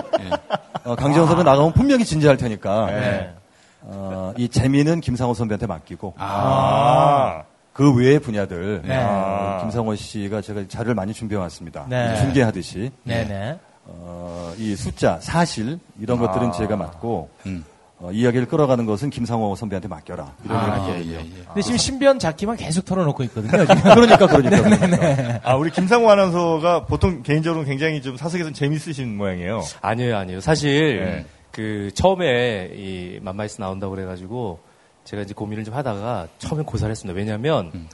[0.85, 2.87] 어, 강지영 선배 나가면 분명히 진지할 테니까.
[2.87, 3.35] 네.
[3.83, 6.15] 어, 이 재미는 김상호 선배한테 맡기고.
[6.17, 7.43] 아.
[7.73, 8.97] 그 외의 분야들 네.
[8.97, 11.87] 어, 김상호 씨가 제가 자료를 많이 준비해 왔습니다.
[11.89, 12.17] 네.
[12.17, 13.59] 중계하듯이 네네.
[13.85, 17.65] 어, 이 숫자, 사실 이런 것들은 제가 맡고 음.
[17.99, 20.35] 어, 이야기를 끌어가는 것은 김상호 선배한테 맡겨라.
[20.45, 21.15] 이런 아, 예, 했거든요.
[21.15, 21.45] 예, 예.
[21.47, 23.53] 근데 지금 신변 잡기만 계속 털어놓고 있거든요.
[23.65, 24.63] 그러니까 그러니까.
[24.63, 25.41] 그러니까.
[25.45, 29.63] 아, 우리 김상호 아나운서가 보통 개인적으로 굉장히 좀 사석에서는 재밌으신 모양이에요.
[29.81, 30.41] 아니에요, 아니에요.
[30.41, 31.27] 사실 네.
[31.53, 34.59] 그 처음에 이 맘마이스 나온다고 그래가지고
[35.05, 37.17] 제가 이제 고민을 좀 하다가 처음엔 고사를 했습니다.
[37.17, 37.89] 왜냐하면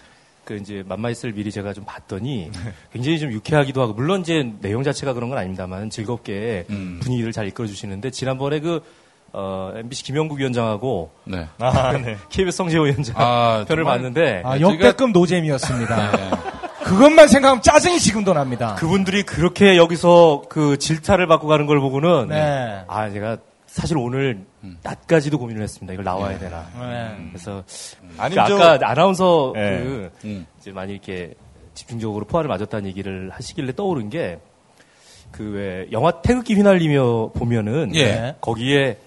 [0.45, 2.51] 그 이제 맘마이스를 미리 제가 좀 봤더니
[2.93, 7.01] 굉장히 좀 유쾌하기도 하고 물론 이제 내용 자체가 그런 건 아닙니다만 즐겁게 음.
[7.03, 8.83] 분위기를 잘 이끌어 주시는데 지난번에 그
[9.33, 11.47] 어, MBC 김영국 위원장하고 네.
[11.59, 12.17] 아, 네.
[12.31, 13.99] KBS 성재호 위원장 아, 편을 정말.
[13.99, 16.13] 봤는데 아, 제가- 역대급 노잼이었습니다.
[16.17, 16.31] 네.
[16.85, 18.75] 그것만 생각하면 짜증이 지금도 납니다.
[18.77, 22.83] 그분들이 그렇게 여기서 그 질타를 받고 가는 걸 보고는 네.
[22.89, 23.37] 아 제가
[23.79, 24.45] 사실 오늘
[24.83, 25.93] 낮까지도 고민을 했습니다.
[25.93, 26.67] 이걸 나와야 되나.
[26.81, 27.29] 네.
[27.29, 27.63] 그래서
[28.17, 29.79] 아니, 그 저, 아까 아나운서 네.
[29.85, 30.47] 그 음.
[30.59, 31.35] 이제 많이 이렇게
[31.75, 34.41] 집중적으로 포화를 맞았다는 얘기를 하시길래 떠오른 게
[35.31, 38.35] 그왜 영화 태극기 휘날리며 보면은 예.
[38.41, 38.99] 거기에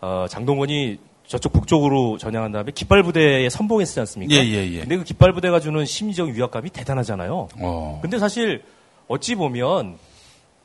[0.00, 4.34] 어 장동건이 저쪽 북쪽으로 전향한 다음에 깃발 부대에 선봉했지 않습니까?
[4.34, 4.80] 예, 예, 예.
[4.80, 7.48] 근데 그 깃발 부대가 주는 심리적 위압감이 대단하잖아요.
[7.58, 7.98] 어.
[8.00, 8.62] 근데 사실
[9.06, 9.98] 어찌 보면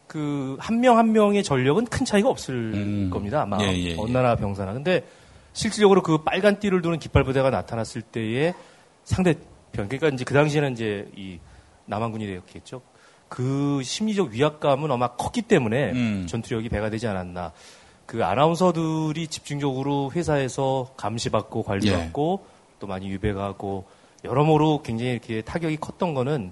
[0.10, 3.10] 그 한명한 명의 전력은 큰 차이가 없을 음.
[3.12, 3.44] 겁니다.
[3.44, 3.96] 아마 예, 예, 예.
[3.96, 4.74] 어느 나라 병사나.
[4.74, 5.06] 근데
[5.54, 8.56] 실질적으로 그 빨간 띠를 두는 깃발 부대가 나타났을 때의
[9.04, 11.38] 상대편 그러니까 이제 그 당시에는 이제 이
[11.86, 12.82] 남한군이 되었겠죠.
[13.28, 16.26] 그 심리적 위압감은 아마 컸기 때문에 음.
[16.28, 17.54] 전투력이 배가 되지 않았나.
[18.08, 22.46] 그 아나운서들이 집중적으로 회사에서 감시받고 관리받고
[22.80, 23.86] 또 많이 유배가고
[24.24, 26.52] 여러모로 굉장히 이렇게 타격이 컸던 거는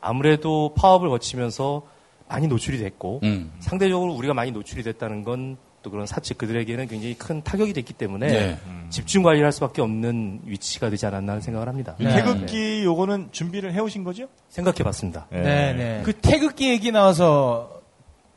[0.00, 1.91] 아무래도 파업을 거치면서
[2.32, 3.52] 많이 노출이 됐고 음.
[3.60, 8.26] 상대적으로 우리가 많이 노출이 됐다는 건 또 그런 사측 그들에게는 굉장히 큰 타격이 됐기 때문에
[8.28, 8.58] 네.
[8.88, 11.96] 집중 관리를 할 수밖에 없는 위치가 되지 않았나 하는 생각을 합니다.
[11.98, 12.14] 이 네.
[12.14, 14.28] 태극기 요거는 준비를 해오신 거죠?
[14.48, 15.26] 생각해봤습니다.
[15.30, 16.02] 네 네.
[16.04, 17.82] 그 태극기 얘기 나와서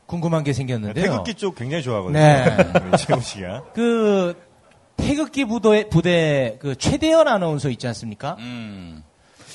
[0.06, 1.04] 궁금한 게 생겼는데요.
[1.04, 2.18] 태극기 쪽 굉장히 좋아하거든요.
[2.18, 2.96] 네.
[2.98, 3.64] 재호 씨가.
[3.74, 4.34] 그
[4.96, 8.36] 태극기 부대 부대 그 최대현 아나운서 있지 않습니까?
[8.40, 9.02] 음.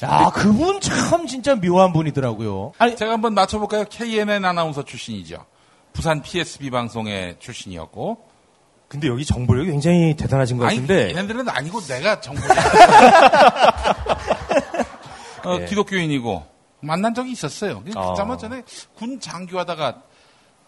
[0.04, 2.74] 야 그분 참 진짜 묘한 분이더라고요.
[2.78, 3.86] 아니 제가 한번 맞춰볼까요?
[3.90, 5.46] KNN 아나운서 출신이죠.
[5.94, 8.30] 부산 PSB 방송의 출신이었고.
[8.88, 12.42] 근데 여기 정보력이 굉장히 대단하신 것 아니, 같은데 얘네들은 아니고 내가 정보.
[15.46, 15.66] 어, 예.
[15.66, 16.46] 기독교인이고
[16.82, 17.84] 만난 적이 있었어요.
[17.96, 18.16] 어.
[18.18, 18.64] 얼마 전에
[18.96, 20.02] 군 장교하다가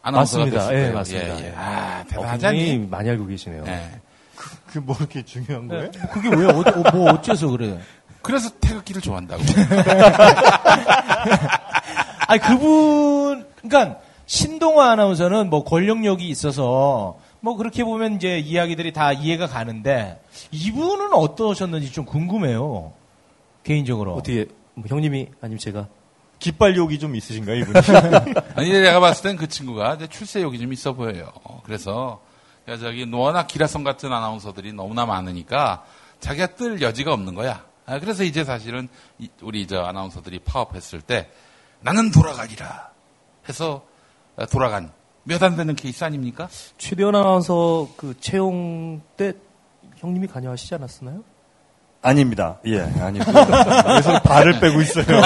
[0.02, 0.70] 아나운서가 맞습니다.
[0.70, 0.92] 됐을 예.
[0.92, 1.40] 맞습니다.
[1.40, 1.48] 예, 예.
[1.48, 1.54] 예.
[1.56, 2.88] 아, 어, 대단하지 굉장히 않니?
[2.88, 3.64] 많이 알고 계시네요.
[3.68, 4.02] 예.
[4.68, 5.92] 그뭐 이렇게 중요한 거예요?
[6.12, 7.80] 그게 왜 어, 어, 뭐 어째서 그래요?
[8.24, 9.44] 그래서 태극기를 좋아한다고.
[12.28, 19.48] 아니 그분 그러니까 신동화 아나운서는 뭐 권력력이 있어서 뭐 그렇게 보면 이제 이야기들이 다 이해가
[19.48, 22.94] 가는데 이분은 어떠셨는지 좀 궁금해요.
[23.64, 24.14] 개인적으로.
[24.14, 25.88] 어떻게 뭐 형님이 아니면 제가
[26.40, 27.80] 깃발욕이 좀 있으신가요, 이분이?
[28.56, 31.32] 아니, 내가 봤을 땐 그 친구가 출세욕이 좀 있어 보여요.
[31.64, 32.22] 그래서,
[32.68, 35.86] 야, 저기, 워낙 기라성 같은 아나운서들이 너무나 많으니까
[36.20, 37.64] 자기가 뜰 여지가 없는 거야.
[37.86, 38.88] 아, 그래서 이제 사실은
[39.20, 41.30] 이- 우리 저 아나운서들이 파업했을 때
[41.82, 42.90] 나는 돌아가리라
[43.50, 43.84] 해서
[44.38, 44.92] 어, 돌아간
[45.24, 46.48] 몇 안 되는 케이스 아닙니까?
[46.78, 49.34] 최대현 아나운서 그 채용 때
[49.98, 51.24] 형님이 관여하시지 않았었나요?
[52.02, 52.60] 아닙니다.
[52.66, 53.24] 예, 아니고.
[53.32, 55.06] 그래서 발을 빼고 있어요.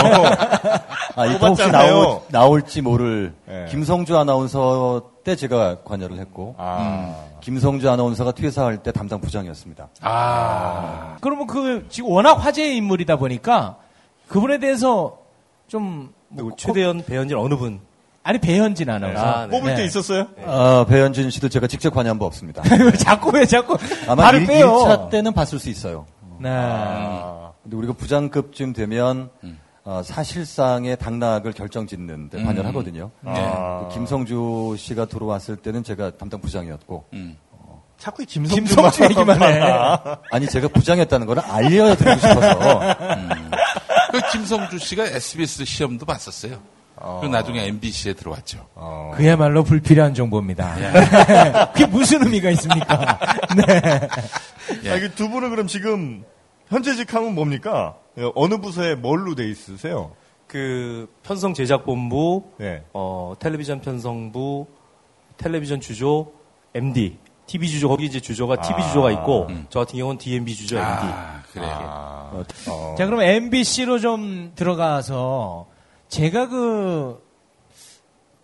[1.15, 1.67] 아, 이따 혹시.
[1.71, 3.65] 나올, 나올지 모를 예.
[3.71, 7.25] 김성주 아나운서 때 제가 관여를 했고, 아.
[7.41, 9.89] 김성주 아나운서가 퇴사할 때 담당 부장이었습니다.
[10.01, 13.77] 아, 그러면 그 지금 워낙 화제의 인물이다 보니까
[14.29, 15.19] 그분에 대해서
[15.67, 17.79] 좀 뭐 최대현 배현진 어느 분?
[18.23, 19.21] 아니 배현진 아나운서.
[19.21, 19.51] 아, 네.
[19.51, 19.85] 뽑을 때 네.
[19.85, 20.27] 있었어요?
[20.45, 22.61] 아, 배현진 씨도 제가 직접 관여한 바 없습니다.
[22.83, 24.79] 왜 자꾸 왜 자꾸 아마 발을 1, 빼요.
[24.83, 26.05] 차 때는 봤을 수 있어요.
[26.39, 26.49] 네.
[26.51, 27.51] 아.
[27.63, 29.29] 근데 우리가 부장급쯤 되면
[29.87, 33.09] 어, 사실상의 당락을 결정짓는 데 관여를 하거든요.
[33.23, 33.85] 아.
[33.87, 37.37] 그 김성주 씨가 들어왔을 때는 제가 담당 부장이었고 음.
[37.97, 39.61] 자꾸 김성주, 김성주 얘기만 해.
[40.29, 42.79] 아니 제가 부장이었다는 걸 알려드리고 싶어서
[44.11, 46.59] 그 김성주 씨가 SBS 시험도 봤었어요.
[46.97, 48.67] 그리고 나중에 MBC에 들어왔죠.
[48.75, 49.13] 어.
[49.15, 50.75] 그야말로 불필요한 정보입니다.
[51.71, 53.19] 그게 무슨 의미가 있습니까?
[53.55, 54.09] 네.
[54.83, 54.91] 예.
[54.91, 56.25] 아, 이게 두 분은 그럼 지금
[56.67, 57.95] 현재직 하면 뭡니까?
[58.35, 60.11] 어느 부서에 뭘로 돼 있으세요?
[60.47, 62.83] 그 편성 제작본부, 네.
[62.93, 64.65] 어, 텔레비전 편성부,
[65.37, 66.31] 텔레비전 주조,
[66.73, 70.87] MD, TV 주조 거기 이제 주조가 TV 주조가 있고 저 같은 경우는 DMB 주조 MD.
[70.89, 71.69] 아, 그래요.
[71.71, 72.95] 아, 어.
[72.97, 75.67] 자, 그럼 MBC로 좀 들어가서
[76.09, 77.21] 제가 그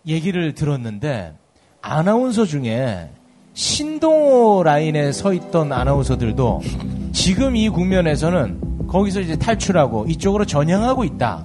[0.06, 1.34] 얘기를 들었는데
[1.80, 3.10] 아나운서 중에
[3.52, 6.62] 신동호 라인에 서 있던 아나운서들도
[7.12, 11.44] 지금 이 국면에서는 거기서 이제 탈출하고 이쪽으로 전향하고 있다.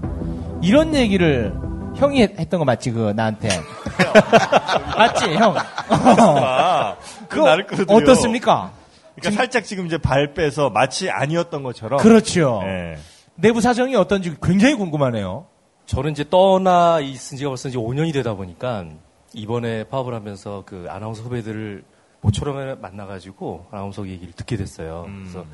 [0.61, 1.51] 이런 얘기를
[1.95, 2.91] 형이 했- 했던 거 맞지?
[2.91, 3.49] 그 나한테.
[4.95, 5.55] 맞지, 형?
[5.57, 6.95] 아,
[7.27, 7.97] 그 나를 끌어들여.
[7.97, 8.71] 어떻습니까?
[9.15, 11.99] 그러니까 살짝 지금 이제 발 빼서 마치 아니었던 것처럼.
[11.99, 12.61] 그렇죠.
[12.65, 12.97] 예.
[13.33, 15.47] 내부 사정이 어떤지 굉장히 궁금하네요.
[15.87, 18.85] 저는 이제 떠나 있은 지가 벌써 이제 5년이 되다 보니까
[19.33, 21.83] 이번에 파업을 하면서 그 아나운서 후배들을
[22.21, 25.07] 모처럼 만나가지고 아나운서 얘기를 듣게 됐어요.
[25.23, 25.45] 그래서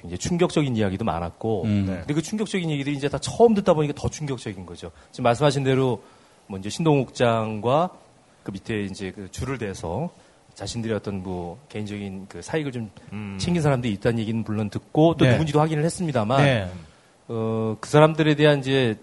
[0.00, 1.84] 굉장히 충격적인 이야기도 많았고, 음.
[1.86, 1.98] 네.
[1.98, 4.90] 근데 그 충격적인 얘기들이 이제 다 처음 듣다 보니까 더 충격적인 거죠.
[5.12, 6.02] 지금 말씀하신 대로
[6.46, 7.90] 뭐 이제 신동욱장과
[8.42, 10.10] 그 밑에 이제 그 줄을 대서
[10.54, 12.90] 자신들의 어떤 뭐 개인적인 그 사익을 좀
[13.38, 15.32] 챙긴 사람들이 있다는 얘기는 물론 듣고 또 네.
[15.32, 16.70] 누군지도 확인을 했습니다만 네.
[17.28, 18.98] 어, 그 사람들에 대한 이제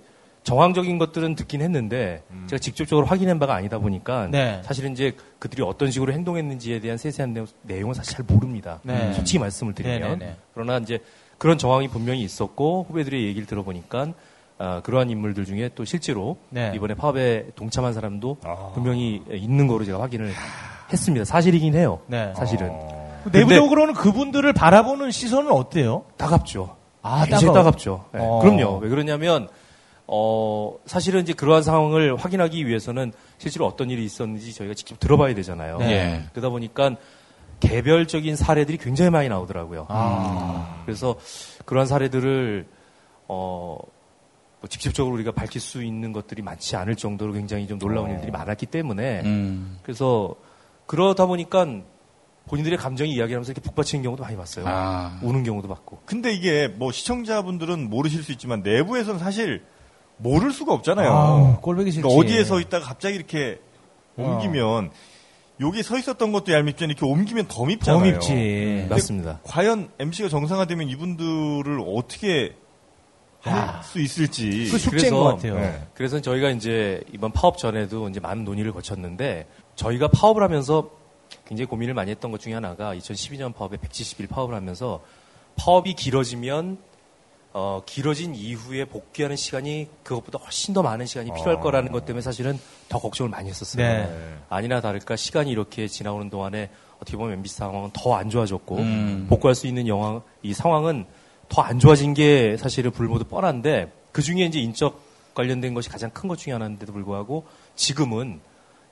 [0.48, 4.62] 정황적인 것들은 듣긴 했는데 제가 직접적으로 확인한 바가 아니다 보니까 네.
[4.64, 8.80] 사실은 이제 그들이 어떤 식으로 행동했는지에 대한 세세한 내용, 내용 은 사실 잘 모릅니다.
[8.84, 9.12] 네.
[9.12, 10.36] 솔직히 말씀을 드리면 네, 네, 네.
[10.54, 11.00] 그러나 이제
[11.38, 14.14] 그런 정황이 분명히 있었고 후배들의 얘기를 들어보니까
[14.58, 16.72] 아, 그러한 인물들 중에 또 실제로 네.
[16.74, 18.72] 이번에 파업에 동참한 사람도 아.
[18.74, 20.32] 분명히 있는 거로 제가 확인을
[20.94, 21.26] 했습니다.
[21.26, 22.00] 사실이긴 해요.
[22.08, 22.32] 네.
[22.38, 22.72] 사실은
[23.34, 26.06] 내부적으로는 그분들을 바라보는 시선은 어때요?
[26.16, 26.78] 따갑죠.
[27.02, 27.54] 아, 굉장히?
[27.54, 28.06] 따갑죠.
[28.14, 28.40] 네, 어.
[28.40, 28.78] 그럼요.
[28.78, 29.50] 왜 그러냐면
[30.08, 35.80] 어 사실은 이제 그러한 상황을 확인하기 위해서는 실제로 어떤 일이 있었는지 저희가 직접 들어봐야 되잖아요.
[35.80, 35.92] 네.
[35.92, 36.24] 예.
[36.32, 36.96] 그러다 보니까
[37.60, 39.88] 개별적인 사례들이 굉장히 많이 나오더라고요.
[39.90, 40.82] 아.
[40.86, 41.16] 그래서
[41.66, 42.68] 그러한 사례들을
[43.28, 43.78] 어.
[44.60, 48.66] 뭐 직접적으로 우리가 밝힐 수 있는 것들이 많지 않을 정도로 굉장히 좀 놀라운 일들이 많았기
[48.66, 49.78] 때문에 음.
[49.84, 50.34] 그래서
[50.88, 51.68] 그러다 보니까
[52.48, 54.66] 본인들의 감정이 이야기하면서 이렇게 북받치는 경우도 많이 봤어요.
[54.68, 55.20] 아.
[55.22, 56.00] 우는 경우도 봤고.
[56.06, 59.64] 근데 이게 뭐 시청자분들은 모르실 수 있지만 내부에서는 사실
[60.18, 61.10] 모를 수가 없잖아요.
[61.12, 62.02] 아우, 꼴보기 싫지.
[62.02, 63.60] 그러니까 어디에 서 있다가 갑자기 이렇게
[64.18, 64.92] 옮기면
[65.60, 68.00] 여기 서 있었던 것도 얄밉지만 이렇게 옮기면 더 밉잖아요.
[68.00, 68.88] 더 밉지.
[68.90, 69.40] 맞습니다.
[69.44, 72.56] 과연 MC가 정상화되면 이분들을 어떻게
[73.42, 74.68] 할 수 있을지.
[74.72, 75.56] 그 숙제인 그래서- 것 같아요.
[75.56, 75.88] 네.
[75.94, 80.90] 그래서 저희가 이제 이번 파업 전에도 이제 많은 논의를 거쳤는데 저희가 파업을 하면서
[81.46, 85.02] 굉장히 고민을 많이 했던 것 중에 하나가 2012년 파업에 170일 파업을 하면서
[85.56, 86.78] 파업이 길어지면
[87.60, 92.60] 어, 길어진 이후에 복귀하는 시간이 그것보다 훨씬 더 많은 시간이 필요할 거라는 것 때문에 사실은
[92.88, 93.84] 더 걱정을 많이 했었어요.
[93.84, 94.38] 네.
[94.48, 99.26] 아니나 다를까 시간이 이렇게 지나오는 동안에 어떻게 보면 MBC 상황은 더 안 좋아졌고 음.
[99.28, 101.06] 복구할 수 있는 영화 이 상황은
[101.50, 105.02] 더 안 좋아진 게 사실은 불모두 뻔한데 그 중에 이제 인적
[105.34, 108.40] 관련된 것이 가장 큰 것 중에 하나인데도 불구하고 지금은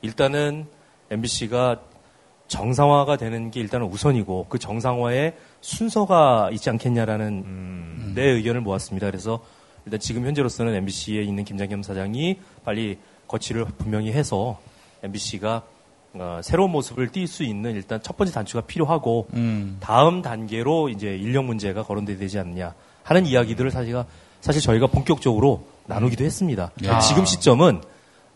[0.01, 0.65] 일단은
[1.11, 1.81] MBC가
[2.47, 8.11] 정상화가 되는 게 일단은 우선이고 그 정상화에 순서가 있지 않겠냐라는 음.
[8.15, 9.07] 내 의견을 모았습니다.
[9.07, 9.39] 그래서
[9.85, 14.59] 일단 지금 현재로서는 MBC에 있는 김장겸 사장이 빨리 거취를 분명히 해서
[15.03, 15.63] MBC가
[16.13, 19.77] 어, 새로운 모습을 띌 수 있는 일단 첫 번째 단추가 필요하고 음.
[19.79, 23.95] 다음 단계로 이제 인력 문제가 거론돼야 되지 않느냐 하는 이야기들을 사실
[24.39, 26.71] 사실 저희가 본격적으로 나누기도 했습니다.
[26.87, 26.99] 아.
[26.99, 27.81] 지금 시점은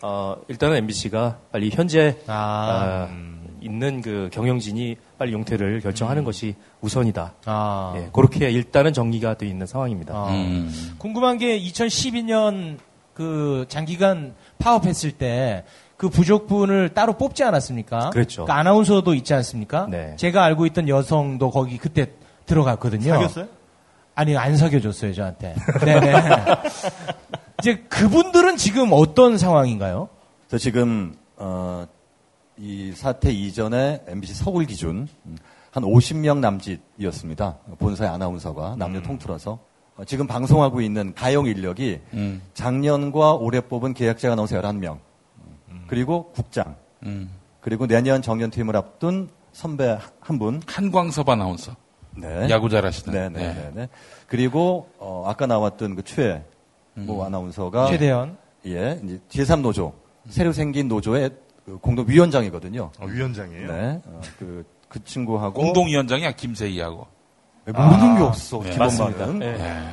[0.01, 3.07] 어, 일단은 MBC가 빨리 현재 아.
[3.07, 7.33] 아, 있는 그 경영진이 빨리 용퇴를 결정하는 것이 우선이다.
[7.45, 7.93] 아.
[7.97, 10.13] 예, 그렇게 일단은 정리가 돼 있는 상황입니다.
[10.13, 10.29] 아.
[10.29, 10.71] 음.
[10.97, 12.77] 궁금한 게 2012년
[13.13, 15.63] 그 장기간 파업했을 때
[15.99, 18.11] 그 부족분을 따로 뽑지 않았습니까?
[18.11, 18.45] 그랬죠.
[18.45, 19.85] 그 아나운서도 있지 않습니까?
[19.89, 20.15] 네.
[20.15, 22.11] 제가 알고 있던 여성도 거기 그때
[22.45, 23.11] 들어갔거든요.
[23.11, 23.47] 사귀었어요?
[24.15, 25.55] 아니 안 사귀어줬어요 저한테.
[25.83, 26.13] 네네.
[27.59, 30.07] 이제 그분들은 지금 어떤 상황인가요?
[30.47, 31.85] 저 지금 어,
[32.59, 35.37] 이 사태 이전에 MBC 서울 기준 음,
[35.71, 37.57] 한 50명 남짓이었습니다.
[37.77, 39.59] 본사의 아나운서가 남녀 통틀어서
[39.97, 42.41] 어, 지금 방송하고 있는 가용 인력이 음.
[42.53, 44.99] 작년과 올해 뽑은 계약자 아나운서 11명
[45.87, 47.29] 그리고 국장 음.
[47.61, 50.61] 그리고 내년 정년 퇴임을 앞둔 선배 한 분.
[50.67, 51.75] 한광섭 아나운서.
[52.15, 52.49] 네.
[52.49, 53.13] 야구 잘하시는.
[53.13, 53.89] 네, 네, 네, 네.
[54.27, 56.43] 그리고 어, 아까 나왔던 그 최
[56.95, 58.37] 뭐 아나운서가 최대현.
[58.65, 59.93] 예, 이제 제3노조
[60.27, 61.29] 새로 생긴 노조의
[61.69, 62.91] 그 공동위원장이거든요.
[62.99, 63.67] 어, 위원장이에요.
[63.71, 67.05] 네, 어, 그, 그 친구하고 공동위원장이야 김세희하고.
[67.67, 68.59] 모르는 게 없어.
[68.63, 69.41] 네, 기본만은.
[69.43, 69.47] 예.
[69.47, 69.89] 예.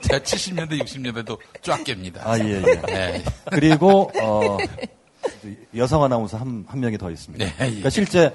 [0.00, 2.20] 제가 70년대, 60년대도 쫙 깹니다.
[2.24, 2.80] 아, 예, 예.
[2.86, 3.24] 네.
[3.50, 4.56] 그리고, 어,
[5.74, 7.44] 여성 아나운서 한, 한 명이 더 있습니다.
[7.44, 7.66] 네, 예.
[7.66, 8.32] 그러니까 실제,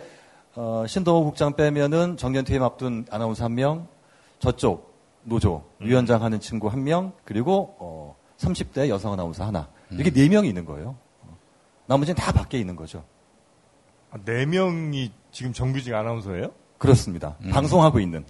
[0.55, 3.87] 어, 신동호 국장 빼면은 정년 퇴임 앞둔 아나운서 한 명,
[4.39, 5.87] 저쪽 노조 음.
[5.87, 9.69] 위원장 하는 친구 한 명, 그리고, 어, 30대 여성 아나운서 하나.
[9.89, 10.97] 이렇게 네 명이 있는 거예요.
[11.83, 11.85] 어.
[11.87, 13.03] 나머지는 다 밖에 있는 거죠.
[14.11, 16.51] 아, 네 명이 지금 정규직 아나운서예요?
[16.77, 17.35] 그렇습니다.
[17.43, 17.49] 음.
[17.51, 18.25] 방송하고 있는.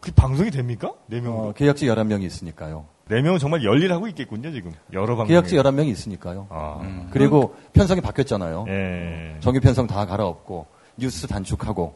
[0.00, 0.92] 그 방송이 됩니까?
[1.06, 1.48] 네 명으로?
[1.48, 2.86] 어, 계약직 11명이 있으니까요.
[3.08, 4.72] 네 명은 정말 열일하고 있겠군요, 지금.
[4.92, 5.26] 여러 방송.
[5.26, 6.46] 계약직 11명이 있으니까요.
[6.50, 6.78] 아.
[6.82, 7.08] 음.
[7.12, 8.64] 그리고 편성이 바뀌었잖아요.
[8.68, 9.36] 예.
[9.40, 11.94] 정규 편성 다 갈아엎고 뉴스 단축하고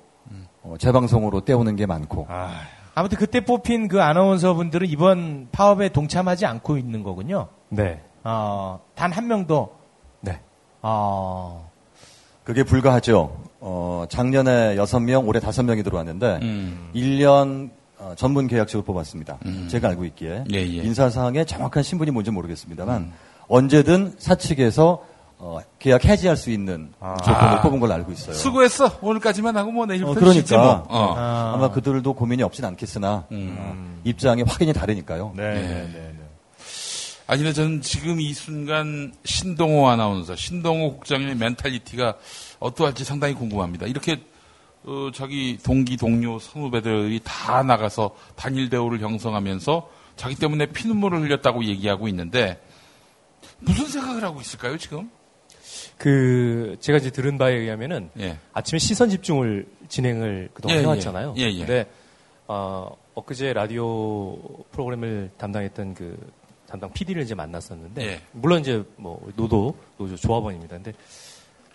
[0.63, 2.51] 어, 재방송으로 때우는 게 많고 아,
[2.95, 7.49] 아무튼 그때 뽑힌 그 아나운서 분들은 이번 파업에 동참하지 않고 있는 거군요.
[7.69, 8.03] 네.
[8.25, 9.84] 어, 단 한 명도.
[10.85, 10.91] 네.
[10.91, 11.71] 어,
[12.45, 13.37] 그게 불가하죠.
[13.61, 16.91] 어, 작년에 6명, 올해 5명이 들어왔는데 음.
[16.95, 19.39] 1년 어, 전문 계약직을 뽑았습니다.
[19.47, 19.67] 음.
[19.71, 20.83] 제가 알고 있기에 예, 예.
[20.83, 23.13] 인사사항에 정확한 신분이 뭔지 모르겠습니다만
[23.49, 25.05] 언제든 사측에서
[25.39, 27.61] 어, 계약 해지할 수 있는 조건을 아.
[27.63, 28.35] 뽑은 걸로 알고 있어요.
[28.35, 28.99] 수고했어.
[29.01, 30.41] 오늘까지만 하고 뭐 내일부터 어, 그러니까.
[30.41, 30.87] 쉬지 뭐.
[30.89, 31.15] 어.
[31.17, 31.53] 아.
[31.55, 33.57] 아마 그들도 고민이 없진 않겠으나 음.
[33.59, 35.33] 어, 입장이 확연히 다르니까요.
[35.35, 35.55] 네, 예.
[35.55, 36.24] 네, 네.
[37.27, 37.33] 네.
[37.33, 42.19] 아니, 근데 저는 지금 이 순간 신동호 아나운서, 신동호 국장의 멘탈리티가
[42.61, 43.87] 어떠할지 상당히 궁금합니다.
[43.87, 44.21] 이렇게
[44.85, 52.07] 어, 자기 동기, 동료, 선후배들이 다 나가서 단일 대우를 형성하면서 자기 때문에 피눈물을 흘렸다고 얘기하고
[52.09, 52.63] 있는데
[53.61, 55.11] 무슨 생각을 하고 있을까요, 지금?
[55.97, 58.39] 그 제가 이제 들은 바에 의하면은 예.
[58.53, 61.35] 아침에 시선 집중을 진행을 그동안 예, 해왔잖아요.
[61.39, 61.43] 예.
[61.43, 61.59] 예, 예.
[61.59, 61.91] 근데
[62.47, 64.37] 어, 엊그제 라디오
[64.73, 66.19] 프로그램을 담당했던 그
[66.75, 68.21] 담당 PD를 이제 만났었는데 예.
[68.33, 70.75] 물론 이제 뭐 노도 노조 조합원입니다.
[70.75, 70.93] 근데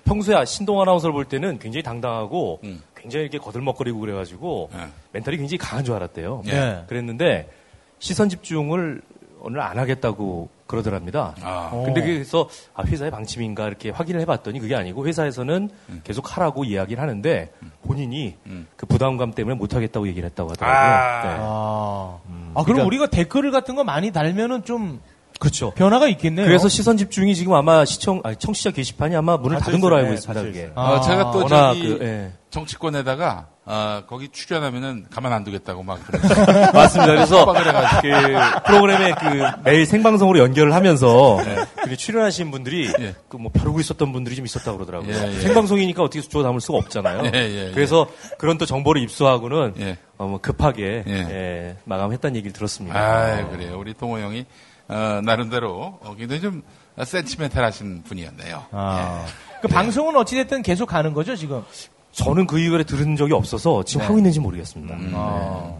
[0.04, 2.84] 평소에 신동 아나운서를 볼 때는 굉장히 당당하고 음.
[2.96, 4.88] 굉장히 이렇게 거들먹거리고 그래가지고 예.
[5.14, 6.44] 멘탈이 굉장히 강한 줄 알았대요.
[6.48, 6.52] 예.
[6.52, 6.84] 네.
[6.88, 7.50] 그랬는데
[8.00, 9.02] 시선 집중을
[9.42, 11.36] 오늘 안 하겠다고 그러더랍니다.
[11.42, 11.70] 아.
[11.72, 11.84] 어.
[11.86, 15.70] 근데 그래서 아, 회사의 방침인가 이렇게 확인을 해봤더니 그게 아니고 회사에서는
[16.04, 17.52] 계속 하라고 이야기를 하는데
[17.84, 18.68] 본인이 음.
[18.76, 20.80] 그 부담감 때문에 못 하겠다고 얘기를 했다고 하더라고요.
[20.80, 21.22] 아.
[21.24, 21.38] 네.
[21.40, 22.20] 아,
[22.54, 25.00] 아 그럼 그러니까- 우리가 댓글 같은 거 많이 달면은 좀
[25.40, 25.72] 그렇죠.
[25.72, 26.46] 변화가 있겠네요.
[26.46, 29.96] 그래서 시선 집중이 지금 아마 시청 아니, 청취자 게시판이 아마 문을 닫은 걸로.
[29.96, 30.42] 알고 네, 있습니다.
[30.48, 30.72] 있어요.
[30.76, 32.32] 아, 어, 제가 또 워낙 저기 그, 예.
[32.50, 36.00] 정치권에다가 어, 거기 출연하면은 가만 안 두겠다고 막
[36.74, 37.14] 맞습니다.
[37.14, 37.46] 그래서.
[38.02, 41.38] 그 프로그램에 그 매일 생방송으로 연결을 하면서
[41.84, 43.14] 그 출연하신 분들이 예.
[43.28, 45.14] 그뭐 벼르고 있었던 분들이 좀 있었다고 그러더라고요.
[45.14, 45.40] 예, 예.
[45.42, 47.26] 생방송이니까 어떻게 주워 담을 수가 없잖아요.
[47.26, 47.72] 예, 예, 예.
[47.72, 48.08] 그래서
[48.40, 49.98] 그런 또 정보를 입수하고는 예.
[50.18, 51.14] 어, 뭐 급하게 예.
[51.14, 53.00] 예, 마감했다는 얘기를 들었습니다.
[53.00, 53.78] 아, 그래요.
[53.80, 54.46] 우리 동호 형이
[54.88, 56.64] 어, 나름대로 어, 굉장히 좀
[57.04, 58.66] 센치멘탈하신 분이었네요.
[58.72, 59.26] 아.
[59.62, 61.64] 그 방송은 어찌됐든 계속 가는 거죠, 지금?
[62.12, 64.96] 저는 그 이후에 들은 적이 없어서 지금 하고 있는지 모르겠습니다.
[64.96, 65.12] 음.
[65.16, 65.74] 아.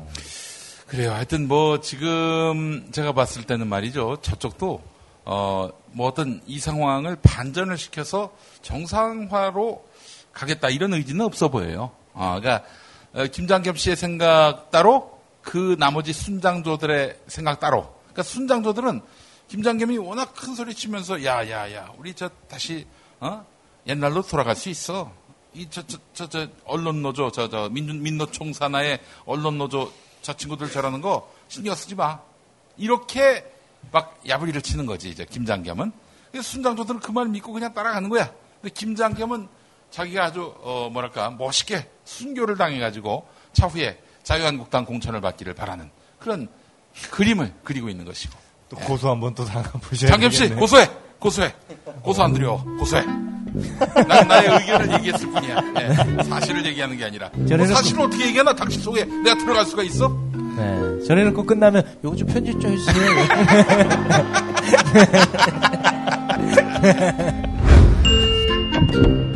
[0.88, 1.12] 그래요.
[1.12, 4.18] 하여튼 뭐 지금 제가 봤을 때는 말이죠.
[4.22, 4.82] 저쪽도
[5.26, 9.86] 어, 뭐 어떤 이 상황을 반전을 시켜서 정상화로
[10.34, 11.92] 가겠다 이런 의지는 없어 보여요.
[12.14, 12.68] 아, 그러니까
[13.14, 17.94] 어, 김장겸 씨의 생각 따로 그 나머지 순장조들의 생각 따로.
[18.06, 19.02] 그러니까 순장조들은
[19.48, 22.88] 김장겸이 워낙 큰 소리 치면서 야야야 우리 저 다시
[23.20, 23.46] 어?
[23.86, 25.12] 옛날로 돌아갈 수 있어.
[25.54, 31.02] 이저저 저 저 언론 노조 저 저 민주 민노총 산하의 언론 노조 저 친구들 저러는
[31.02, 32.20] 거 신경 쓰지 마.
[32.78, 33.44] 이렇게
[33.92, 35.92] 막 야부리를 치는 거지 이제 김장겸은.
[36.42, 38.32] 순장조들은 그 말 믿고 그냥 따라가는 거야.
[38.62, 39.48] 근데 김장겸은
[39.92, 46.48] 자기가 아주 어 뭐랄까 멋있게 순교를 당해가지고 차후에 자유한국당 공천을 받기를 바라는 그런
[47.12, 48.38] 그림을 그리고 있는 것이고.
[48.70, 50.48] 또 고소 한번 또 당해보셔야 장겸 씨.
[50.50, 51.52] 고소해 고소해
[52.04, 53.04] 고소 안 드려 고소해
[54.08, 58.54] 난 나의 의견을 얘기했을 뿐이야 예, 사실을 얘기하는 게 아니라 뭐 전에는 사실을 어떻게 얘기하나
[58.54, 60.16] 당신 속에 내가 들어갈 수가 있어
[60.58, 61.06] 네.
[61.08, 63.10] 전에는 꼭 끝나면 요거 좀 편집 좀 해주세요.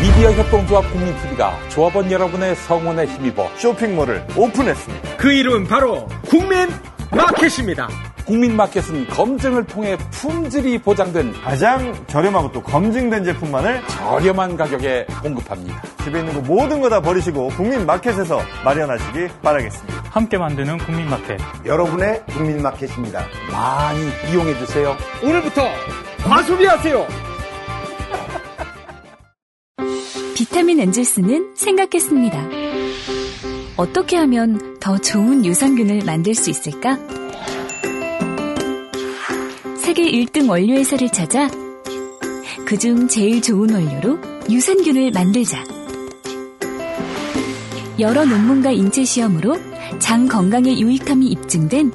[0.00, 5.16] 미디어 협동조합 국민TV가 조합원 여러분의 성원에 힘입어 쇼핑몰을 오픈했습니다.
[5.16, 6.68] 그 이름은 바로 국민
[7.10, 7.88] 마켓입니다.
[8.28, 15.82] 국민마켓은 검증을 통해 품질이 보장된 가장 저렴하고 또 검증된 제품만을 저렴한 가격에 공급합니다.
[16.04, 20.04] 집에 있는 거 모든 거 다 버리시고 국민 마켓에서 마련하시기 바라겠습니다.
[20.10, 21.38] 함께 만드는 국민마켓.
[21.66, 23.26] 여러분의 국민 마켓입니다.
[23.52, 24.96] 많이 이용해 주세요.
[25.22, 25.62] 오늘부터
[26.24, 27.06] 과소비하세요.
[30.34, 32.38] 비타민 엔젤스는 생각했습니다.
[33.76, 36.96] 어떻게 하면 더 좋은 유산균을 만들 수 있을까?
[39.88, 41.48] 세계 1등 원료회사를 찾아
[42.66, 44.18] 그중 제일 좋은 원료로
[44.50, 45.64] 유산균을 만들자.
[47.98, 49.56] 여러 논문과 인체 시험으로
[49.98, 51.90] 장 건강에 유익함이 입증된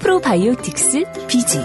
[0.00, 1.60] 프로바이오틱스 비지.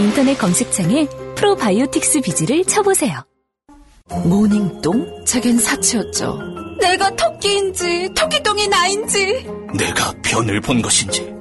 [0.00, 3.24] 인터넷 검색창에 프로바이오틱스 비지를 쳐보세요.
[4.24, 5.24] 모닝똥?
[5.24, 6.40] 제겐 사치였죠.
[6.80, 9.46] 내가 토끼인지 토끼똥이 나인지
[9.78, 11.36] 내가 변을 본 것인지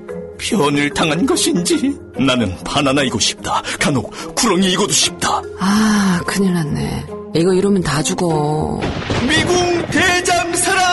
[0.51, 3.61] 변을 당한 것인지 나는 바나나이고 싶다.
[3.79, 5.41] 간혹 구렁이이고도 싶다.
[5.59, 7.05] 아 큰일 났네.
[7.35, 8.79] 이거 이러면 다 죽어.
[9.27, 10.85] 미궁 대장사랑!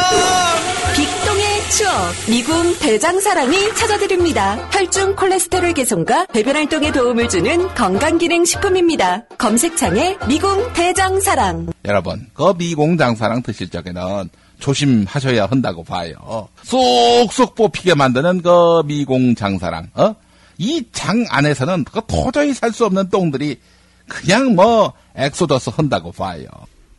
[0.96, 1.92] 빅동의 추억
[2.28, 4.56] 미궁 대장사랑이 찾아드립니다.
[4.72, 9.24] 혈중 콜레스테롤 개선과 배변 활동에 도움을 주는 건강기능식품입니다.
[9.38, 11.68] 검색창에 미궁 대장사랑.
[11.84, 14.30] 여러분, 그 미공장사랑 드실 적에는
[14.62, 16.48] 조심하셔야 한다고 봐요.
[16.62, 20.14] 쏙쏙 뽑히게 만드는 그 미공 장사랑, 어?
[20.58, 23.60] 이 장 안에서는 그 도저히 살 수 없는 똥들이
[24.08, 26.46] 그냥 뭐 엑소더스 한다고 봐요.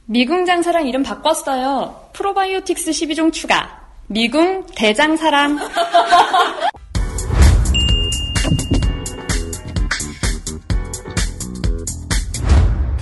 [0.05, 2.09] 미궁 장사랑 이름 바꿨어요.
[2.13, 3.81] 프로바이오틱스 12종 추가.
[4.07, 5.57] 미궁 대장사랑.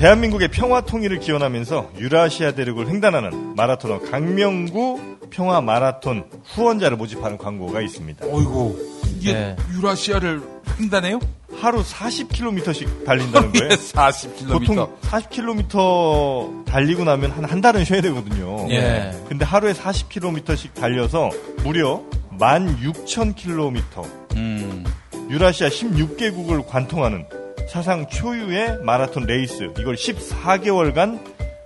[0.02, 8.26] 대한민국의 평화 통일을 기원하면서 유라시아 대륙을 횡단하는 마라토너 강명구 평화 마라톤 후원자를 모집하는 광고가 있습니다.
[8.26, 8.80] 어이고,
[9.16, 9.56] 이게 네.
[9.76, 10.42] 유라시아를
[10.80, 11.20] 횡단해요?
[11.56, 13.70] 하루 40km씩 달린다는 거예요.
[13.70, 14.50] 40km.
[14.68, 18.66] 보통 40km 달리고 나면 한 한 달은 쉬어야 되거든요.
[18.72, 19.12] 예.
[19.30, 21.30] 근데 하루에 40km씩 달려서
[21.64, 22.02] 무려
[22.40, 24.04] 16,000km
[24.36, 24.84] 음.
[25.30, 27.26] 유라시아 16개국을 관통하는
[27.72, 29.72] 사상 초유의 마라톤 레이스.
[29.80, 31.22] 이걸 14개월간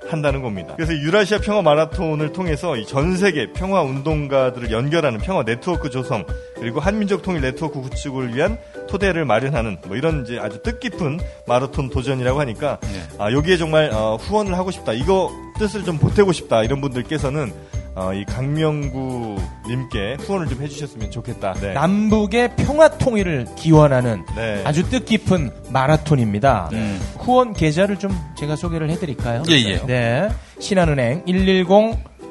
[0.07, 0.75] 한다는 겁니다.
[0.75, 6.23] 그래서 유라시아 평화 마라톤을 통해서 이 전 세계 평화 운동가들을 연결하는 평화 네트워크 조성
[6.59, 12.39] 그리고 한민족 통일 네트워크 구축을 위한 토대를 마련하는 뭐 이런 이제 아주 뜻깊은 마라톤 도전이라고
[12.39, 12.77] 하니까
[13.17, 14.93] 아, 여기에 정말 어, 후원을 하고 싶다.
[14.93, 16.61] 이거 뜻을 좀 보태고 싶다.
[16.61, 17.51] 이런 분들께서는
[17.95, 19.37] 어, 이 강명구
[19.69, 21.53] 님께 후원을 좀 해주셨으면 좋겠다.
[21.53, 21.73] 네.
[21.73, 24.61] 남북의 평화 통일을 기원하는 네.
[24.65, 26.69] 아주 뜻깊은 마라톤입니다.
[26.73, 26.97] 네.
[27.19, 29.43] 후원 계좌를 좀 제가 소개를 해드릴까요?
[29.49, 29.85] 예, 예.
[29.85, 30.29] 네.
[30.59, 31.65] 신한은행 110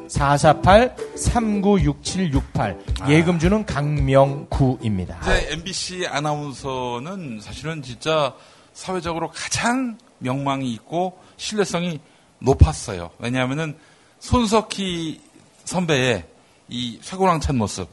[0.07, 5.19] 448 396768 예금주는 강명구입니다.
[5.23, 8.35] 이제 MBC 아나운서는 사실은 진짜
[8.75, 12.01] 사회적으로 가장 명망이 있고 신뢰성이
[12.39, 13.11] 높았어요.
[13.19, 13.77] 왜냐하면은
[14.19, 15.21] 손석희
[15.65, 16.27] 선배의
[16.69, 17.89] 이 쇠고랑찬 모습,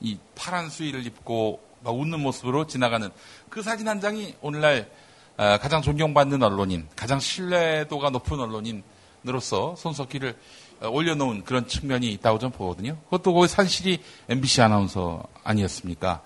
[0.00, 3.10] 이 파란 수의를 입고 막 웃는 모습으로 지나가는
[3.50, 4.90] 그 사진 한 장이 오늘날
[5.36, 10.36] 아, 가장 존경받는 언론인, 가장 신뢰도가 높은 언론인으로서 손석희를
[10.80, 12.96] 어, 올려놓은 그런 측면이 있다고 좀 보거든요.
[13.04, 16.22] 그것도 거기 산실이 MBC 아나운서 아니었습니까?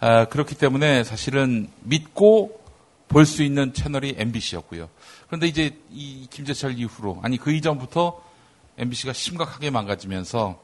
[0.00, 2.60] 아, 그렇기 때문에 사실은 믿고
[3.08, 4.88] 볼 수 있는 채널이 MBC였고요.
[5.26, 8.20] 그런데 이제 이 김재철 이후로 아니 그 이전부터
[8.78, 10.62] MBC가 심각하게 망가지면서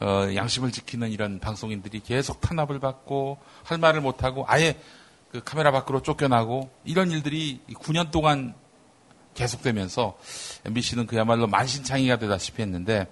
[0.00, 4.78] 어, 양심을 지키는 이런 방송인들이 계속 탄압을 받고 할 말을 못하고 아예
[5.32, 8.54] 그 카메라 밖으로 쫓겨나고 이런 일들이 9년 동안
[9.34, 10.18] 계속되면서
[10.64, 13.06] MBC는 그야말로 만신창이가 되다시피 했는데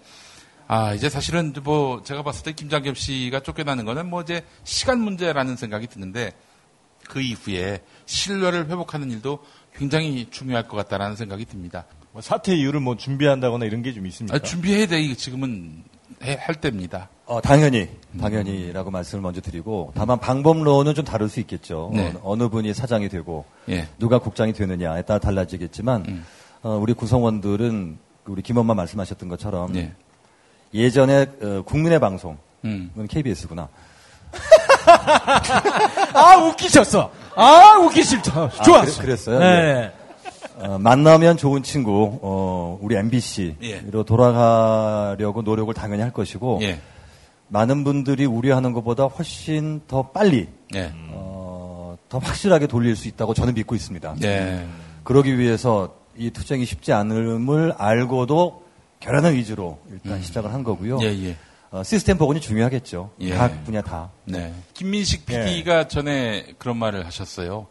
[0.66, 5.56] 아 이제 사실은 뭐 제가 봤을 때 김장겸 씨가 쫓겨나는 거는 뭐 이제 시간 문제라는
[5.56, 6.32] 생각이 드는데
[7.08, 11.84] 그 이후에 신뢰를 회복하는 일도 굉장히 중요할 것 같다라는 생각이 듭니다.
[12.14, 14.36] 뭐 사태 이유를 뭐 준비한다거나 이런 게 좀 있습니까?
[14.36, 15.00] 아, 준비해야 돼.
[15.02, 15.82] 이게 지금은
[16.22, 17.08] 해- 할 때입니다.
[17.26, 17.88] 어, 당연히,
[18.20, 21.90] 당연히라고 말씀을 먼저 드리고, 다만 방법론은 좀 다를 수 있겠죠.
[21.92, 22.14] 네.
[22.22, 23.80] 어, 느 분이 사장이 되고, 예.
[23.80, 23.88] 음.
[23.98, 26.24] 누가 국장이 되느냐에 따라 달라지겠지만,
[26.62, 29.92] 어, 우리 구성원들은 그 우리 김엄마 말씀하셨던 것처럼, 예.
[30.72, 32.92] 예전에 어, 국민의 방송, 음.
[32.96, 33.68] 은 KBS구나.
[36.14, 37.10] 아, 웃기셨어.
[37.34, 38.50] 아, 웃기셨어.
[38.62, 39.02] 좋았어.
[39.02, 39.92] 그랬, 어요 네.
[40.56, 43.82] 어, 만나면 좋은 친구, 어, 우리 MBC로 예.
[44.06, 46.80] 돌아가려고 노력을 당연히 할 것이고, 예.
[47.48, 50.92] 많은 분들이 우려하는 것보다 훨씬 더 빨리, 예.
[51.10, 54.16] 어, 더 확실하게 돌릴 수 있다고 저는 믿고 있습니다.
[54.24, 54.66] 예.
[55.02, 58.64] 그러기 위해서 이 투쟁이 쉽지 않음을 알고도
[59.00, 60.96] 결연한 위주로 일단 시작을 한 거고요.
[60.96, 61.02] 음.
[61.02, 61.36] 예, 예.
[61.70, 63.10] 어, 시스템 복원이 중요하겠죠.
[63.20, 63.34] 예.
[63.34, 64.10] 각 분야 다.
[64.24, 64.54] 네.
[64.74, 67.66] 김민식 PD가 전에 그런 말을 하셨어요.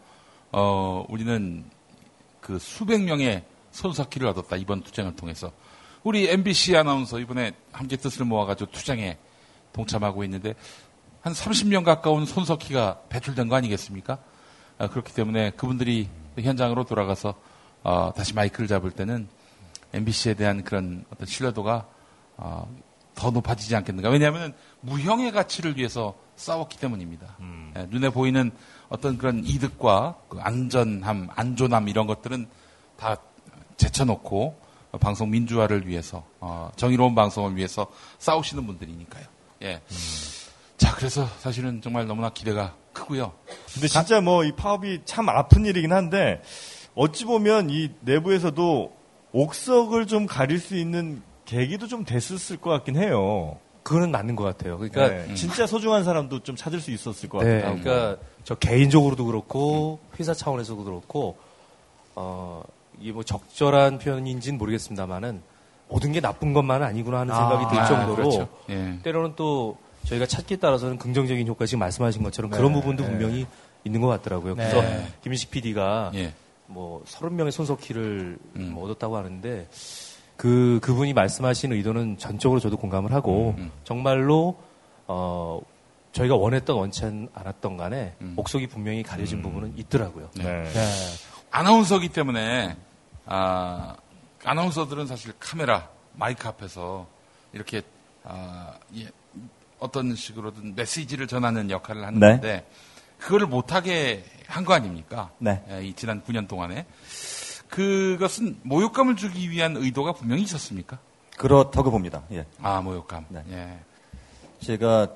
[0.51, 1.63] 어, 우리는
[2.43, 5.51] 그 수백 명의 손석희를 얻었다, 이번 투쟁을 통해서.
[6.03, 9.17] 우리 MBC 아나운서 이번에 함께 뜻을 모아가지고 투쟁에
[9.71, 10.53] 동참하고 있는데
[11.21, 14.17] 한 30명 가까운 손석희가 배출된 거 아니겠습니까?
[14.77, 17.35] 아, 그렇기 때문에 그분들이 현장으로 돌아가서
[17.83, 19.29] 어, 다시 마이크를 잡을 때는
[19.93, 21.87] MBC에 대한 그런 어떤 신뢰도가
[22.35, 22.75] 어,
[23.15, 24.09] 더 높아지지 않겠는가.
[24.09, 27.37] 왜냐하면 무형의 가치를 위해서 싸웠기 때문입니다.
[27.77, 28.51] 예, 눈에 보이는
[28.93, 32.45] 어떤 그런 이득과 그 안전함, 안전함 이런 것들은
[32.95, 33.17] 다
[33.75, 34.55] 제쳐놓고
[34.99, 37.87] 방송 민주화를 위해서 어, 정의로운 방송을 위해서
[38.19, 39.25] 싸우시는 분들이니까요.
[39.63, 39.81] 예.
[40.77, 43.33] 자, 그래서 사실은 정말 너무나 기대가 크고요.
[43.73, 46.43] 근데 진짜 뭐 이 파업이 참 아픈 일이긴 한데
[46.93, 48.95] 어찌 보면 이 내부에서도
[49.31, 53.57] 옥석을 좀 가릴 수 있는 계기도 좀 됐었을 것 같긴 해요.
[53.81, 54.77] 그거는 맞는 것 같아요.
[54.77, 57.79] 그러니까 네, 진짜 소중한 사람도 좀 찾을 수 있었을 것 네, 하고.
[57.81, 61.37] 그러니까 저 개인적으로도 그렇고 회사 차원에서도 그렇고
[62.15, 62.63] 어
[62.99, 65.41] 이게 뭐 적절한 표현인지는 모르겠습니다만은
[65.89, 68.47] 모든 게 나쁜 것만은 아니구나 하는 생각이 들 아, 정도로 그렇죠.
[68.69, 68.99] 예.
[69.03, 73.09] 때로는 또 저희가 찾기에 따라서는 긍정적인 효과 지금 말씀하신 것처럼 네, 그런 부분도 네.
[73.09, 73.45] 분명히
[73.83, 74.55] 있는 것 같더라고요.
[74.55, 74.69] 네.
[74.69, 76.33] 그래서 김인식 PD가 예.
[76.67, 78.71] 뭐 30명의 손석희를 음.
[78.73, 79.67] 뭐 얻었다고 하는데
[80.35, 83.71] 그 그분이 말씀하신 의도는 전적으로 저도 공감을 하고 음.
[83.83, 84.55] 정말로
[85.07, 85.61] 어
[86.13, 87.03] 저희가 원했던 원치
[87.33, 88.33] 않았던 간에 음.
[88.35, 90.29] 목속이 분명히 가려진 부분은 있더라고요.
[90.35, 90.63] 네.
[90.63, 90.89] 네.
[91.51, 92.77] 아나운서기 때문에
[93.25, 93.95] 아,
[94.43, 97.07] 아나운서들은 사실 카메라, 마이크 앞에서
[97.51, 97.81] 이렇게
[98.23, 99.09] 아, 예,
[99.79, 102.27] 어떤 식으로든 메시지를 전하는 역할을 하는 네.
[102.29, 102.69] 건데
[103.17, 105.31] 그거를 못하게 한 거 아닙니까?
[105.39, 105.63] 네.
[105.71, 106.85] 예, 이 지난 9년 동안에
[107.69, 110.99] 그것은 모욕감을 주기 위한 의도가 분명히 있었습니까?
[111.37, 112.21] 그렇다고 봅니다.
[112.31, 112.45] 예.
[112.61, 113.25] 아 모욕감.
[113.29, 113.43] 네.
[113.49, 113.79] 예.
[114.59, 115.07] 제가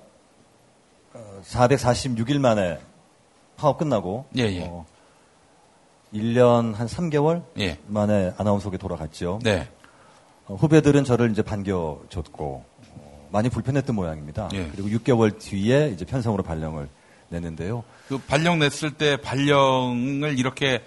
[1.44, 2.80] 446일 만에
[3.56, 4.68] 파업 끝나고 예, 예.
[4.70, 4.86] 어,
[6.14, 7.78] 1년 한 3개월 예.
[7.88, 9.40] 만에 아나운서에 돌아갔죠.
[9.44, 9.68] 네.
[10.46, 14.50] 어, 후배들은 저를 이제 반겨줬고 어, 많이 불편했던 모양입니다.
[14.54, 14.68] 예.
[14.70, 16.88] 그리고 6개월 뒤에 이제 편성으로 발령을
[17.30, 17.84] 냈는데요.
[18.08, 20.82] 그 발령 냈을 때 발령을 이렇게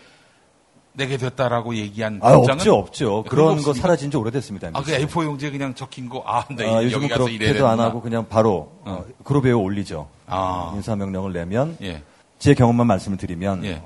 [0.92, 3.22] 내게 됐다라고 얘기한 아 문장은 없죠, 없죠.
[3.28, 3.72] 그런 거?
[3.72, 4.68] 사라진 지 오래됐습니다.
[4.72, 5.06] 아, 그 MBC.
[5.06, 7.78] A4 용지에 그냥 적힌 거, 아, 네, 아, 요즘은 그렇게도 안.
[7.80, 10.08] 하고 그냥 바로 어, 그룹에 올리죠.
[10.26, 10.72] 아.
[10.74, 12.02] 인사명령을 내면 예.
[12.38, 13.82] 제 경험만 말씀을 드리면 예.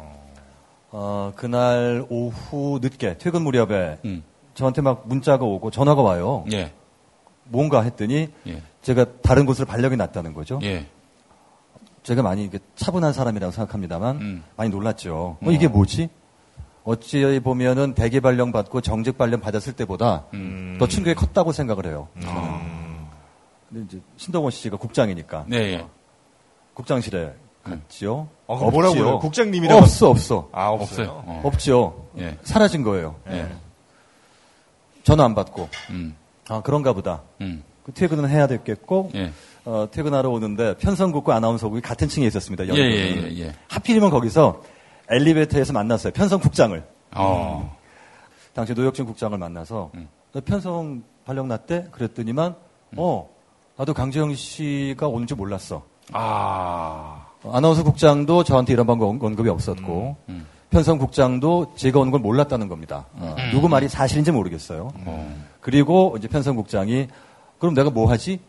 [0.90, 4.22] 어, 그날 오후 늦게 퇴근 무렵에 음.
[4.54, 6.44] 저한테 막 문자가 오고 전화가 와요.
[6.52, 6.72] 예.
[7.44, 8.62] 뭔가 했더니 예.
[8.82, 10.58] 제가 다른 곳으로 발령이 났다는 거죠.
[10.62, 10.86] 예.
[12.02, 14.44] 제가 많이 이게 차분한 사람이라고 생각합니다만 음.
[14.56, 15.36] 많이 놀랐죠.
[15.40, 16.08] 어, 이게 뭐지?
[16.84, 20.76] 어찌 보면은 대기 발령 받고 정직 발령 받았을 때보다 음.
[20.78, 22.08] 더 충격이 컸다고 생각을 해요.
[22.20, 22.34] 저는.
[23.70, 25.86] 근데 이제 신동원 씨가 국장이니까 네, 예.
[26.74, 27.32] 국장실에
[27.62, 28.28] 갔지요.
[28.46, 29.04] 어, 그럼 뭐라고 없지요.
[29.04, 29.18] 그래요?
[29.18, 29.80] 국장님이라고?
[29.80, 31.08] 없어 없어 아, 없어요.
[31.08, 31.24] 없어요.
[31.26, 31.40] 어.
[31.44, 32.08] 없죠.
[32.18, 32.36] 예.
[32.42, 33.16] 사라진 거예요.
[33.30, 33.48] 예.
[35.02, 36.14] 전화 안 받고 음.
[36.48, 37.22] 아 그런가 보다.
[37.40, 37.64] 음.
[37.84, 39.32] 그 퇴근은 해야 됐겠고 예.
[39.64, 42.66] 어, 퇴근하러 오는데 편성국과 아나운서국이 같은 층에 있었습니다.
[42.68, 42.78] 예.
[42.78, 43.54] 예, 예, 예.
[43.68, 44.62] 하필이면 거기서
[45.10, 46.12] 엘리베이터에서 만났어요.
[46.12, 46.82] 편성 국장을.
[47.14, 47.76] 어.
[48.54, 50.08] 당시 노혁진 국장을 만나서 음.
[50.32, 51.88] 너 편성 발령 났대?
[51.90, 52.54] 그랬더니만
[52.96, 53.28] 어
[53.76, 55.82] 나도 강재영 씨가 오는 줄 몰랐어.
[56.12, 57.26] 아.
[57.42, 60.46] 어, 아나운서 국장도 저한테 이런 방법 언- 언급이 없었고 음.
[60.70, 63.06] 편성 국장도 제가 오는 걸 몰랐다는 겁니다.
[63.14, 64.90] 어, 누구 말이 사실인지 모르겠어요.
[65.04, 65.44] 어.
[65.60, 67.08] 그리고 이제 편성 국장이
[67.58, 68.40] 그럼 내가 뭐 하지?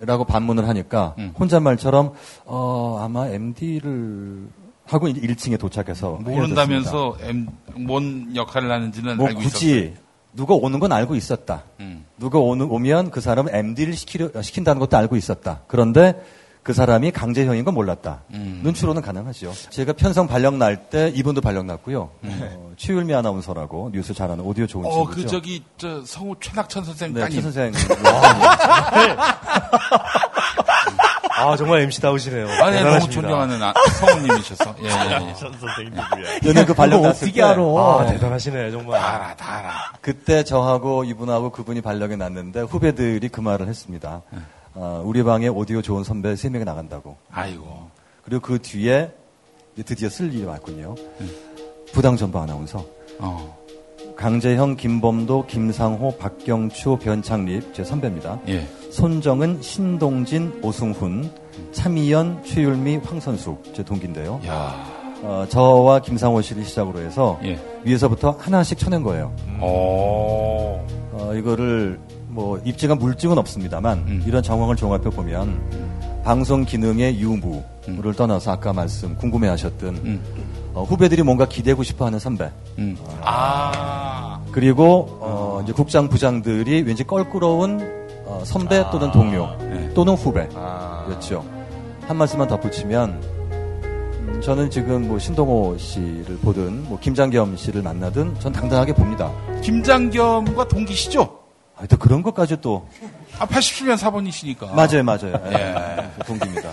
[0.00, 1.32] 라고 반문을 하니까 음.
[1.38, 4.48] 혼잣말처럼 어 아마 MD를
[4.92, 10.02] 하고 1층에 도착해서 모른다면서 M, 뭔 역할을 하는지는 뭐 알고 굳이 있었어요.
[10.34, 11.64] 누가 오는 건 알고 있었다.
[11.80, 12.04] 음.
[12.18, 15.60] 누가 오는, 오면 그 사람은 MD를 시키려, 시킨다는 것도 알고 있었다.
[15.66, 16.22] 그런데
[16.62, 18.22] 그 사람이 강제형인 건 몰랐다.
[18.34, 18.60] 음.
[18.62, 19.52] 눈치로는 가능하죠.
[19.70, 22.10] 제가 편성 발령 날 때 이분도 발령 났고요.
[22.22, 25.16] 어, 최율미 아나운서라고 뉴스 잘하는 오디오 좋은 어, 친구죠.
[25.22, 27.36] 그 저기 저 성우 최낙천 선생님 네, 따님.
[27.36, 27.72] 최 선생.
[31.42, 32.46] 아 정말 MC 다우시네요.
[32.46, 33.20] 아, 네, 너무 대단하십니다.
[33.20, 34.74] 존경하는 아, 성우님이셔서.
[34.82, 35.34] 예, 예, 예.
[35.34, 36.40] 선생님 누구야?
[36.44, 37.60] 저는 그 발령 났을 어떻게 때 알아?
[37.62, 39.00] 아 대단하시네 정말.
[39.00, 39.72] 다 알아, 다 알아.
[40.00, 44.22] 그때 저하고 이분하고 그분이 발령이 났는데 후배들이 그 말을 했습니다.
[44.74, 47.16] 어, 우리 방에 오디오 좋은 선배 세명이 나간다고.
[47.32, 47.90] 아이고.
[48.24, 49.10] 그리고 그 뒤에
[49.74, 50.94] 이제 드디어 쓸 일이 왔군요.
[51.92, 52.84] 부당정보 아나운서.
[53.18, 53.61] 어.
[54.22, 58.38] 강재형, 김범도, 김상호, 박경추, 변창립 제 선배입니다.
[58.46, 58.64] 예.
[58.92, 61.28] 손정은, 신동진, 오승훈,
[61.72, 64.40] 차미연, 최율미, 황선숙 제 동기인데요.
[64.46, 64.76] 야.
[65.24, 67.58] 어, 저와 김상호 씨를 시작으로 해서 예.
[67.82, 69.34] 위에서부터 하나씩 쳐낸 거예요.
[69.58, 70.86] 어.
[71.14, 71.98] 어, 이거를
[72.28, 74.22] 뭐 입증한 물증은 없습니다만 음.
[74.24, 80.22] 이런 정황을 종합해 보면 방송 기능의 유무를 떠나서 아까 말씀 궁금해하셨던 음.
[80.74, 82.96] 어, 후배들이 뭔가 기대고 싶어하는 선배 음.
[83.22, 84.40] 아.
[84.52, 87.80] 그리고 어, 이제 국장 부장들이 왠지 껄끄러운
[88.26, 89.92] 어, 선배 또는 동료 네.
[89.94, 91.06] 또는 후배 아.
[91.10, 91.44] 였죠.
[92.06, 93.10] 한 말씀만 덧붙이면
[93.52, 99.30] 음, 저는 지금 뭐 신동호 씨를 보든 뭐 김장겸 씨를 만나든 전 당당하게 봅니다.
[99.62, 101.42] 김장겸과 동기시죠?
[101.76, 102.86] 아, 또 그런 것까지 또
[103.38, 104.66] 아, 87년 사번이시니까.
[104.74, 105.32] 맞아요, 맞아요.
[105.52, 106.70] 예, 동기입니다.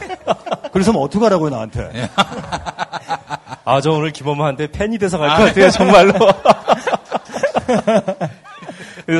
[0.72, 2.10] 그래서 뭐 어떡하라고요, 나한테.
[3.70, 6.14] 아 저 오늘 김엄마한테 팬이 돼서 갈 것 같아요 정말로.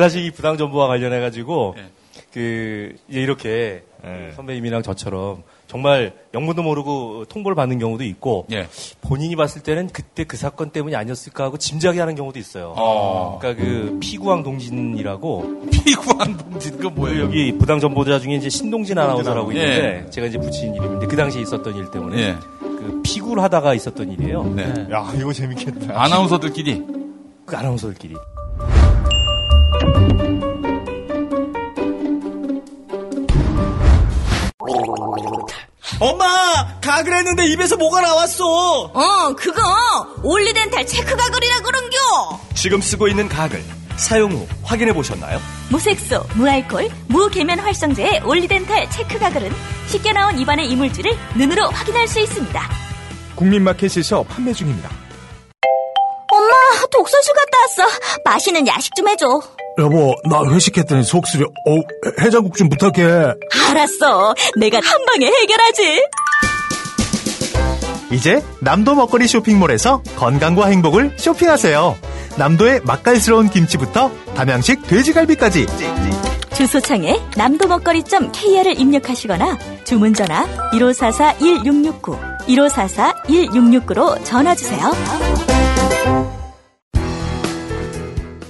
[0.00, 1.84] 사실 이 부당 정보와 관련해 가지고 예.
[2.32, 4.30] 그 이제 이렇게 네.
[4.36, 8.66] 선배님이랑 저처럼 정말 영문도 모르고 통보를 받는 경우도 있고 예.
[9.02, 12.74] 본인이 봤을 때는 그때 그 사건 때문이 아니었을까 하고 짐작이 하는 경우도 있어요.
[12.76, 13.38] 어.
[13.40, 17.24] 그러니까 그 피구왕 동진이라고 피구왕 동진 그 뭐예요?
[17.24, 19.66] 여기 부당 전보자 중에 이제 신동진 아나운서라고 아나운서.
[19.66, 22.36] 있는데 제가 이제 붙인 이름인데 그 당시에 있었던 일 때문에 예.
[22.80, 24.44] 그 피구를 하다가 있었던 일이에요.
[24.54, 24.88] 네.
[24.90, 25.92] 야, 이거 재밌겠다.
[26.02, 26.82] 아나운서들끼리
[27.44, 28.14] 그 아나운서들끼리.
[35.98, 36.80] 엄마!
[36.80, 38.44] 가글 했는데 입에서 뭐가 나왔어!
[38.84, 39.60] 어, 그거
[40.22, 41.96] 올리덴탈 체크 가글이라 그런겨.
[42.54, 43.62] 지금 쓰고 있는 가글
[44.00, 45.38] 사용 후 확인해 보셨나요?
[45.68, 49.52] 무색소, 무알콜, 무계면 활성제의 올리덴탈 체크 가글은
[49.88, 52.60] 쉽게 나온 입안의 이물질을 눈으로 확인할 수 있습니다.
[53.36, 54.88] 국민마켓에서 판매 중입니다.
[56.32, 56.54] 엄마,
[56.90, 57.98] 독서실 갔다 왔어.
[58.24, 59.26] 맛있는 야식 좀 해줘.
[59.78, 61.44] 여보, 나 회식했더니 속쓰려.
[61.46, 61.76] 어,
[62.20, 63.02] 해장국 좀 부탁해.
[63.68, 64.34] 알았어.
[64.58, 66.02] 내가 한 방에 해결하지.
[68.12, 71.96] 이제 남도 먹거리 쇼핑몰에서 건강과 행복을 쇼핑하세요.
[72.38, 75.66] 남도의 맛깔스러운 김치부터 담양식 돼지갈비까지.
[76.54, 84.92] 주소창에 남도 먹거리.kr을 입력하시거나 주문 전화 1544-1669, 1544-1669로 전화 주세요.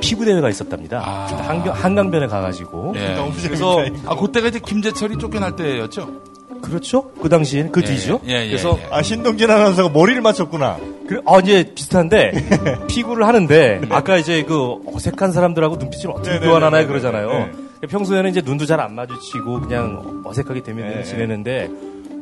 [0.00, 1.00] 피구 대회가 있었답니다.
[1.00, 2.94] 한강, 한강변에 가가지고.
[2.96, 3.16] 예.
[3.42, 6.30] 그래서 아, 그때가 이제 김재철이 쫓겨날 때였죠?
[6.62, 7.10] 그렇죠.
[7.22, 8.20] 그 당시엔 그 예, 뒤죠.
[8.26, 8.88] 예, 예, 그래서 예.
[8.90, 10.78] 아, 신동진 아나운서가 머리를 맞췄구나.
[11.06, 12.32] 그래, 아, 이제 비슷한데,
[12.88, 16.46] 피구를 하는데, 아까 이제 그 어색한 사람들하고 눈빛을 어떻게 네네네네.
[16.48, 16.86] 교환하나요?
[16.86, 17.48] 그러잖아요.
[17.80, 17.86] 네.
[17.86, 21.02] 평소에는 이제 눈도 잘 안 마주치고 그냥 어색하게 대면 네.
[21.04, 21.70] 지내는데,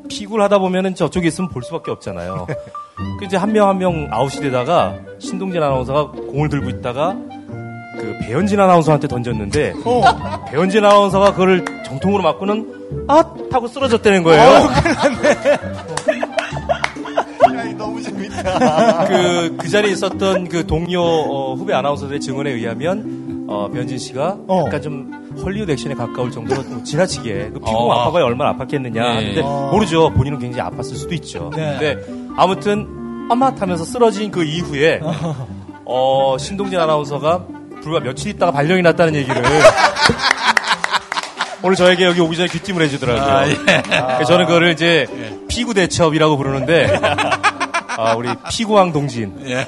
[0.08, 2.46] 피구를 하다 보면은 저쪽에 있으면 볼 수밖에 없잖아요.
[3.18, 7.16] 그 이제 한 명 한 명 아웃이 되다가, 신동진 아나운서가 공을 들고 있다가,
[7.98, 9.74] 그 배현진 아나운서한테 던졌는데,
[10.50, 13.16] 배현진 아나운서가 그걸 정통으로 맞고는, 아!
[13.52, 14.68] 하고 쓰러졌다는 거예요.
[17.76, 19.04] 너무 재밌다.
[19.06, 24.64] 그, 그 자리에 있었던 그 동료 어, 후배 아나운서들의 증언에 의하면 어, 변진 씨가 어.
[24.66, 25.10] 약간 좀
[25.42, 27.92] 헐리우드 액션에 가까울 정도로 좀 지나치게 그 피공 어.
[27.92, 29.20] 아파가 얼마나 아팠겠느냐.
[29.20, 29.24] 예.
[29.24, 29.70] 근데 어.
[29.72, 30.10] 모르죠.
[30.10, 31.50] 본인은 굉장히 아팠을 수도 있죠.
[31.56, 31.78] 네.
[31.78, 32.04] 근데
[32.36, 32.86] 아무튼
[33.30, 35.00] 엄마하면서 쓰러진 그 이후에
[35.86, 37.46] 어, 신동진 아나운서가
[37.82, 39.42] 불과 며칠 있다가 발령이 났다는 얘기를
[41.62, 43.34] 오늘 저에게 여기 오기 전에 귀띔을 해주더라고요.
[43.34, 44.24] 아, 예.
[44.24, 45.06] 저는 그거를 이제
[45.48, 46.86] 피구 대첩이라고 부르는데
[47.98, 49.64] 아, 우리 피구왕 동진 예.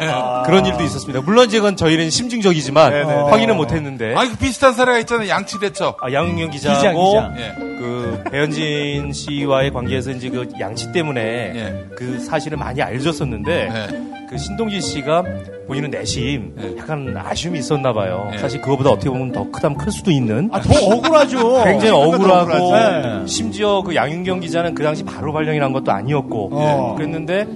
[0.47, 1.21] 그런 일도 있었습니다.
[1.23, 3.23] 물론 이건 저희는 심증적이지만 네네네.
[3.31, 5.29] 확인은 못했는데 아, 그 비슷한 사례가 있잖아요.
[5.29, 5.99] 양치대첩.
[6.01, 7.33] 아, 양윤경 기자, 기자하고 기자.
[7.39, 7.55] 예.
[7.59, 11.87] 그 배현진 씨와의 관계에서 이제 그 양치 때문에 예.
[11.97, 15.25] 그 사실을 많이 알려줬었는데 그 신동진 씨가
[15.67, 18.31] 본인은 내심 약간 아쉬움이 있었나 봐요.
[18.33, 18.39] 예.
[18.39, 20.49] 사실 그거보다 어떻게 보면 더 크다면 클 수도 있는.
[20.53, 21.65] 아, 더 억울하죠.
[21.65, 22.73] 굉장히 생각보다 억울하고.
[22.77, 23.27] 네.
[23.27, 26.95] 심지어 그 양윤경 기자는 그 당시 바로 발령이 난 것도 아니었고 어.
[26.97, 27.47] 그랬는데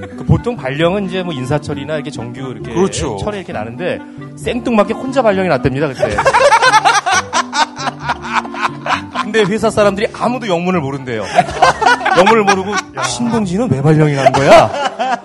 [0.00, 3.16] 그 보통 발령은 이제 뭐 인사처리나 이렇게 정규 이렇게 그렇죠.
[3.18, 3.98] 철회 이렇게 나는데
[4.36, 6.16] 생뚱맞게 혼자 발령이 났답니다 그때.
[9.22, 11.24] 근데 회사 사람들이 아무도 영문을 모른대요.
[12.18, 12.74] 영문을 모르고
[13.04, 15.20] 신동진은 왜 발령이 난 거야?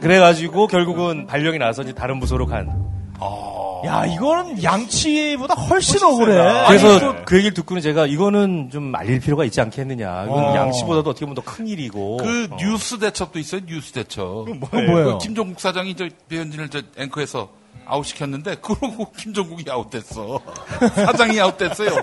[0.00, 2.72] 그래가지고 결국은 발령이 나서 이제 다른 부서로 간.
[3.84, 6.34] 야, 이거는 양치보다 훨씬 억울해.
[6.68, 10.24] 그래서 그 얘기를 듣고는 제가 이거는 좀 알릴 필요가 있지 않겠느냐.
[10.24, 10.54] 이건 어.
[10.56, 12.18] 양치보다도 어떻게 보면 더 큰 일이고.
[12.18, 12.56] 그 어.
[12.56, 13.60] 뉴스 대첩도 있어요.
[13.66, 14.46] 뉴스 대첩.
[14.48, 15.18] 뭐예요?
[15.18, 17.48] 그 김종국 사장이 저 배현진을 저 앵커에서
[17.84, 20.40] 아웃시켰는데 그러고 김종국이 아웃됐어.
[20.94, 21.90] 사장이 아웃됐어요.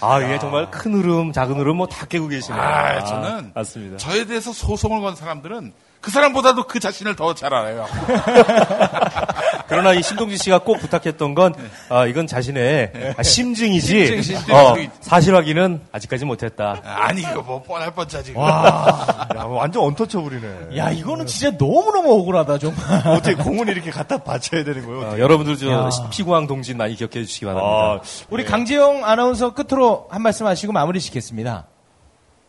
[0.00, 2.60] 아, 이게 정말 큰 흐름, 작은 흐름 뭐 다 깨고 계시네요.
[2.60, 3.96] 아, 저는 맞습니다.
[3.96, 7.86] 저에 대해서 소송을 건 사람들은 그 사람보다도 그 자신을 더 잘 알아요.
[9.68, 11.54] 그러나 이 신동진 씨가 꼭 부탁했던 건,
[11.90, 14.54] 아, 이건 자신의 아, 심증이지, 심증, 심증.
[14.54, 16.80] 어, 사실 확인은 아직까지 못했다.
[16.84, 18.32] 아니 이거 뭐 뻔할 뻔짜지.
[18.34, 20.76] 와, 야, 완전 언터처블이네.
[20.78, 22.82] 야, 이거는 진짜 너무 너무 억울하다, 정말.
[23.08, 25.00] 어떻게 공을 이렇게 갖다 바쳐야 되는 거예요?
[25.14, 25.88] 어, 여러분들 저 야.
[26.10, 28.04] 피구왕 동진 많이 기억해 주시기 아, 바랍니다.
[28.30, 31.66] 우리 강재영 아나운서 끝으로 한 말씀 하시고 마무리 짓겠습니다.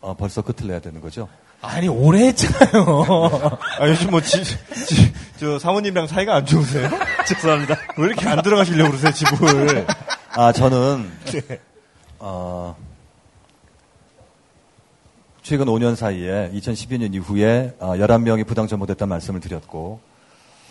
[0.01, 1.27] 어, 벌써 끝을 내야 되는 거죠?
[1.61, 2.85] 아니, 오래 했잖아요.
[3.79, 6.89] 아, 요즘 뭐, 지, 지, 저 사모님이랑 사이가 안 좋으세요?
[7.27, 7.75] 죄송합니다.
[7.97, 9.85] 왜 이렇게 안 들어가시려고 그러세요, 집을?
[10.31, 11.59] 아, 저는, 네.
[12.19, 12.75] 어,
[15.41, 19.99] 최근 5년 사이에 2012년 이후에 어, 11명이 부당 전보됐다는 말씀을 드렸고,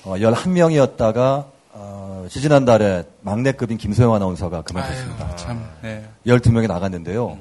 [0.04, 5.26] 어, 11명이었다가, 어, 지지난달에 막내급인 김소영 아나운서가 그만뒀습니다.
[5.26, 5.68] 아유, 참.
[5.82, 6.08] 네.
[6.26, 7.26] 12명이 나갔는데요.
[7.26, 7.38] 어,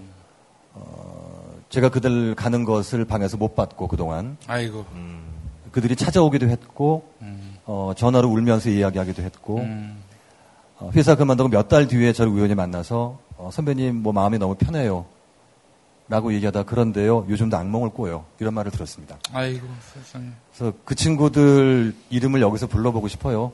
[1.70, 4.38] 제가 그들 가는 것을 방에서 못 봤고, 그동안.
[4.48, 4.86] 아이고.
[5.72, 7.12] 그들이 찾아오기도 했고,
[7.66, 9.98] 어, 전화로 울면서 이야기하기도 했고, 음.
[10.80, 15.06] 어, 회사 그만두고 몇 달 뒤에 저를 우연히 만나서, 어, 선배님 뭐 마음이 너무 편해요.
[16.10, 18.24] 라고 얘기하다 그런데요, 요즘도 악몽을 꿔요.
[18.40, 19.18] 이런 말을 들었습니다.
[19.34, 20.30] 아이고 세상에.
[20.56, 23.52] 그래서 그 친구들 이름을 여기서 불러보고 싶어요.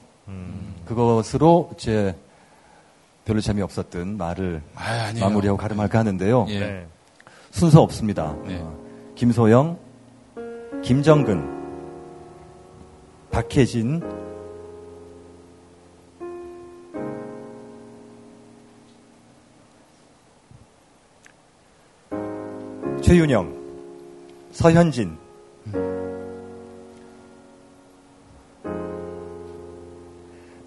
[0.86, 2.16] 그것으로 이제
[3.26, 5.12] 별로 재미없었던 말을 아.
[5.20, 6.46] 마무리하고 가름할까 하는데요.
[6.50, 6.86] 예.
[7.54, 8.36] 순서 없습니다.
[8.48, 8.60] 네.
[8.60, 8.76] 어,
[9.14, 9.78] 김소영,
[10.82, 11.48] 김정근,
[13.30, 14.02] 박혜진,
[23.02, 23.56] 최윤영,
[24.52, 25.16] 서현진,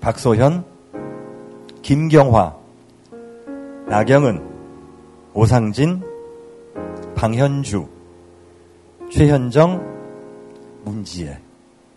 [0.00, 0.64] 박소현,
[1.82, 2.56] 김경화,
[3.88, 4.40] 나경은,
[5.34, 6.05] 오상진,
[7.16, 7.88] 방현주,
[9.10, 11.40] 최현정, 문지혜.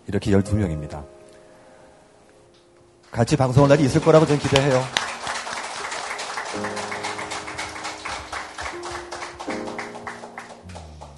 [0.07, 1.05] 이렇게 12명입니다.
[3.11, 4.81] 같이 방송할 날이 있을 거라고 저는 기대해요.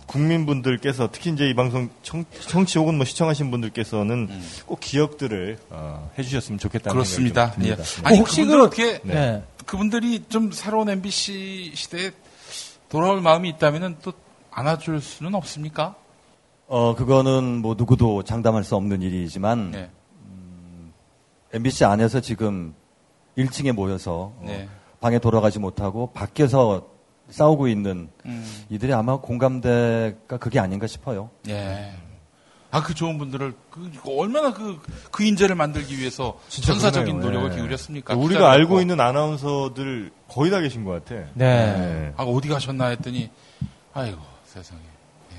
[0.08, 4.30] 국민분들께서 특히 이제 이 방송 청, 청취 혹은 뭐 시청하신 분들께서는
[4.66, 7.52] 꼭 기억들을 어, 해주셨으면 좋겠다는 그렇습니다.
[7.52, 7.76] 생각이 예.
[7.76, 8.10] 좀 듭니다.
[8.10, 9.44] 아니 혹시 그분들 그- 어떻게 네.
[9.66, 12.12] 그분들이 좀 새로운 MBC 시대에
[12.92, 14.12] 돌아올 마음이 있다면은 또
[14.52, 15.96] 안아줄 수는 없습니까?
[16.68, 19.90] 어, 그거는 뭐 누구도 장담할 수 없는 일이지만, 네.
[20.26, 20.92] 음,
[21.54, 22.76] MBC 안에서 지금
[23.38, 24.68] 1층에 모여서 어, 네.
[25.00, 26.90] 방에 돌아가지 못하고 밖에서
[27.30, 28.66] 싸우고 있는 음.
[28.70, 31.30] 이들이 아마 공감대가 그게 아닌가 싶어요.
[31.48, 31.94] 예.
[32.72, 34.80] 아, 그 좋은 분들을, 그, 얼마나 그,
[35.12, 37.20] 그 인재를 만들기 위해서 전사적인.
[37.20, 37.56] 노력을 예.
[37.58, 38.16] 기울였습니까?
[38.16, 38.82] 우리가 알고 갖고.
[38.82, 41.22] 있는 아나운서들 거의 다 계신 것 같아.
[41.34, 42.14] 네.
[42.16, 43.30] 아, 어디 가셨나 했더니,
[43.94, 44.80] 아이고, 세상에.
[45.34, 45.38] 예.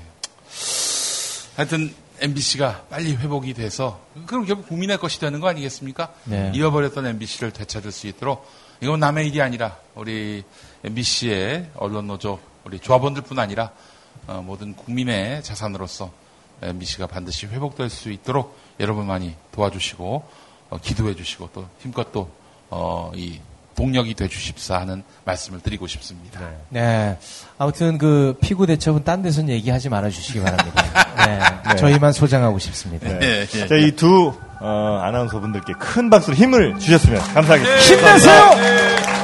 [1.55, 6.13] 하여튼, MBC가 빨리 회복이 돼서, 그럼 결국 국민의 것이 되는 거 아니겠습니까?
[6.25, 6.51] 네.
[6.53, 8.47] 잃어버렸던 MBC를 되찾을 수 있도록,
[8.79, 10.43] 이건 남의 일이 아니라, 우리
[10.83, 13.71] MBC의 언론노조, 우리 조합원들 뿐 아니라,
[14.27, 16.11] 어, 모든 국민의 자산으로서
[16.63, 20.23] MBC가 반드시 회복될 수 있도록 여러분 많이 도와주시고,
[20.69, 22.29] 어, 기도해 주시고, 또 힘껏 또,
[22.69, 23.39] 어, 이
[23.75, 26.39] 동력이 되주십사 하는 말씀을 드리고 싶습니다.
[26.69, 27.17] 네.
[27.57, 30.83] 아무튼 그 피구 대첩은 딴 데서는 얘기하지 말아 주시기 바랍니다.
[31.67, 31.75] 네.
[31.75, 33.07] 저희만 소장하고 싶습니다.
[33.17, 33.45] 네.
[33.47, 37.81] 자, 이두 어, 아나운서 분들께 큰 박수로 힘을 주셨으면 감사하겠습니다.
[37.81, 39.22] 힘내세요!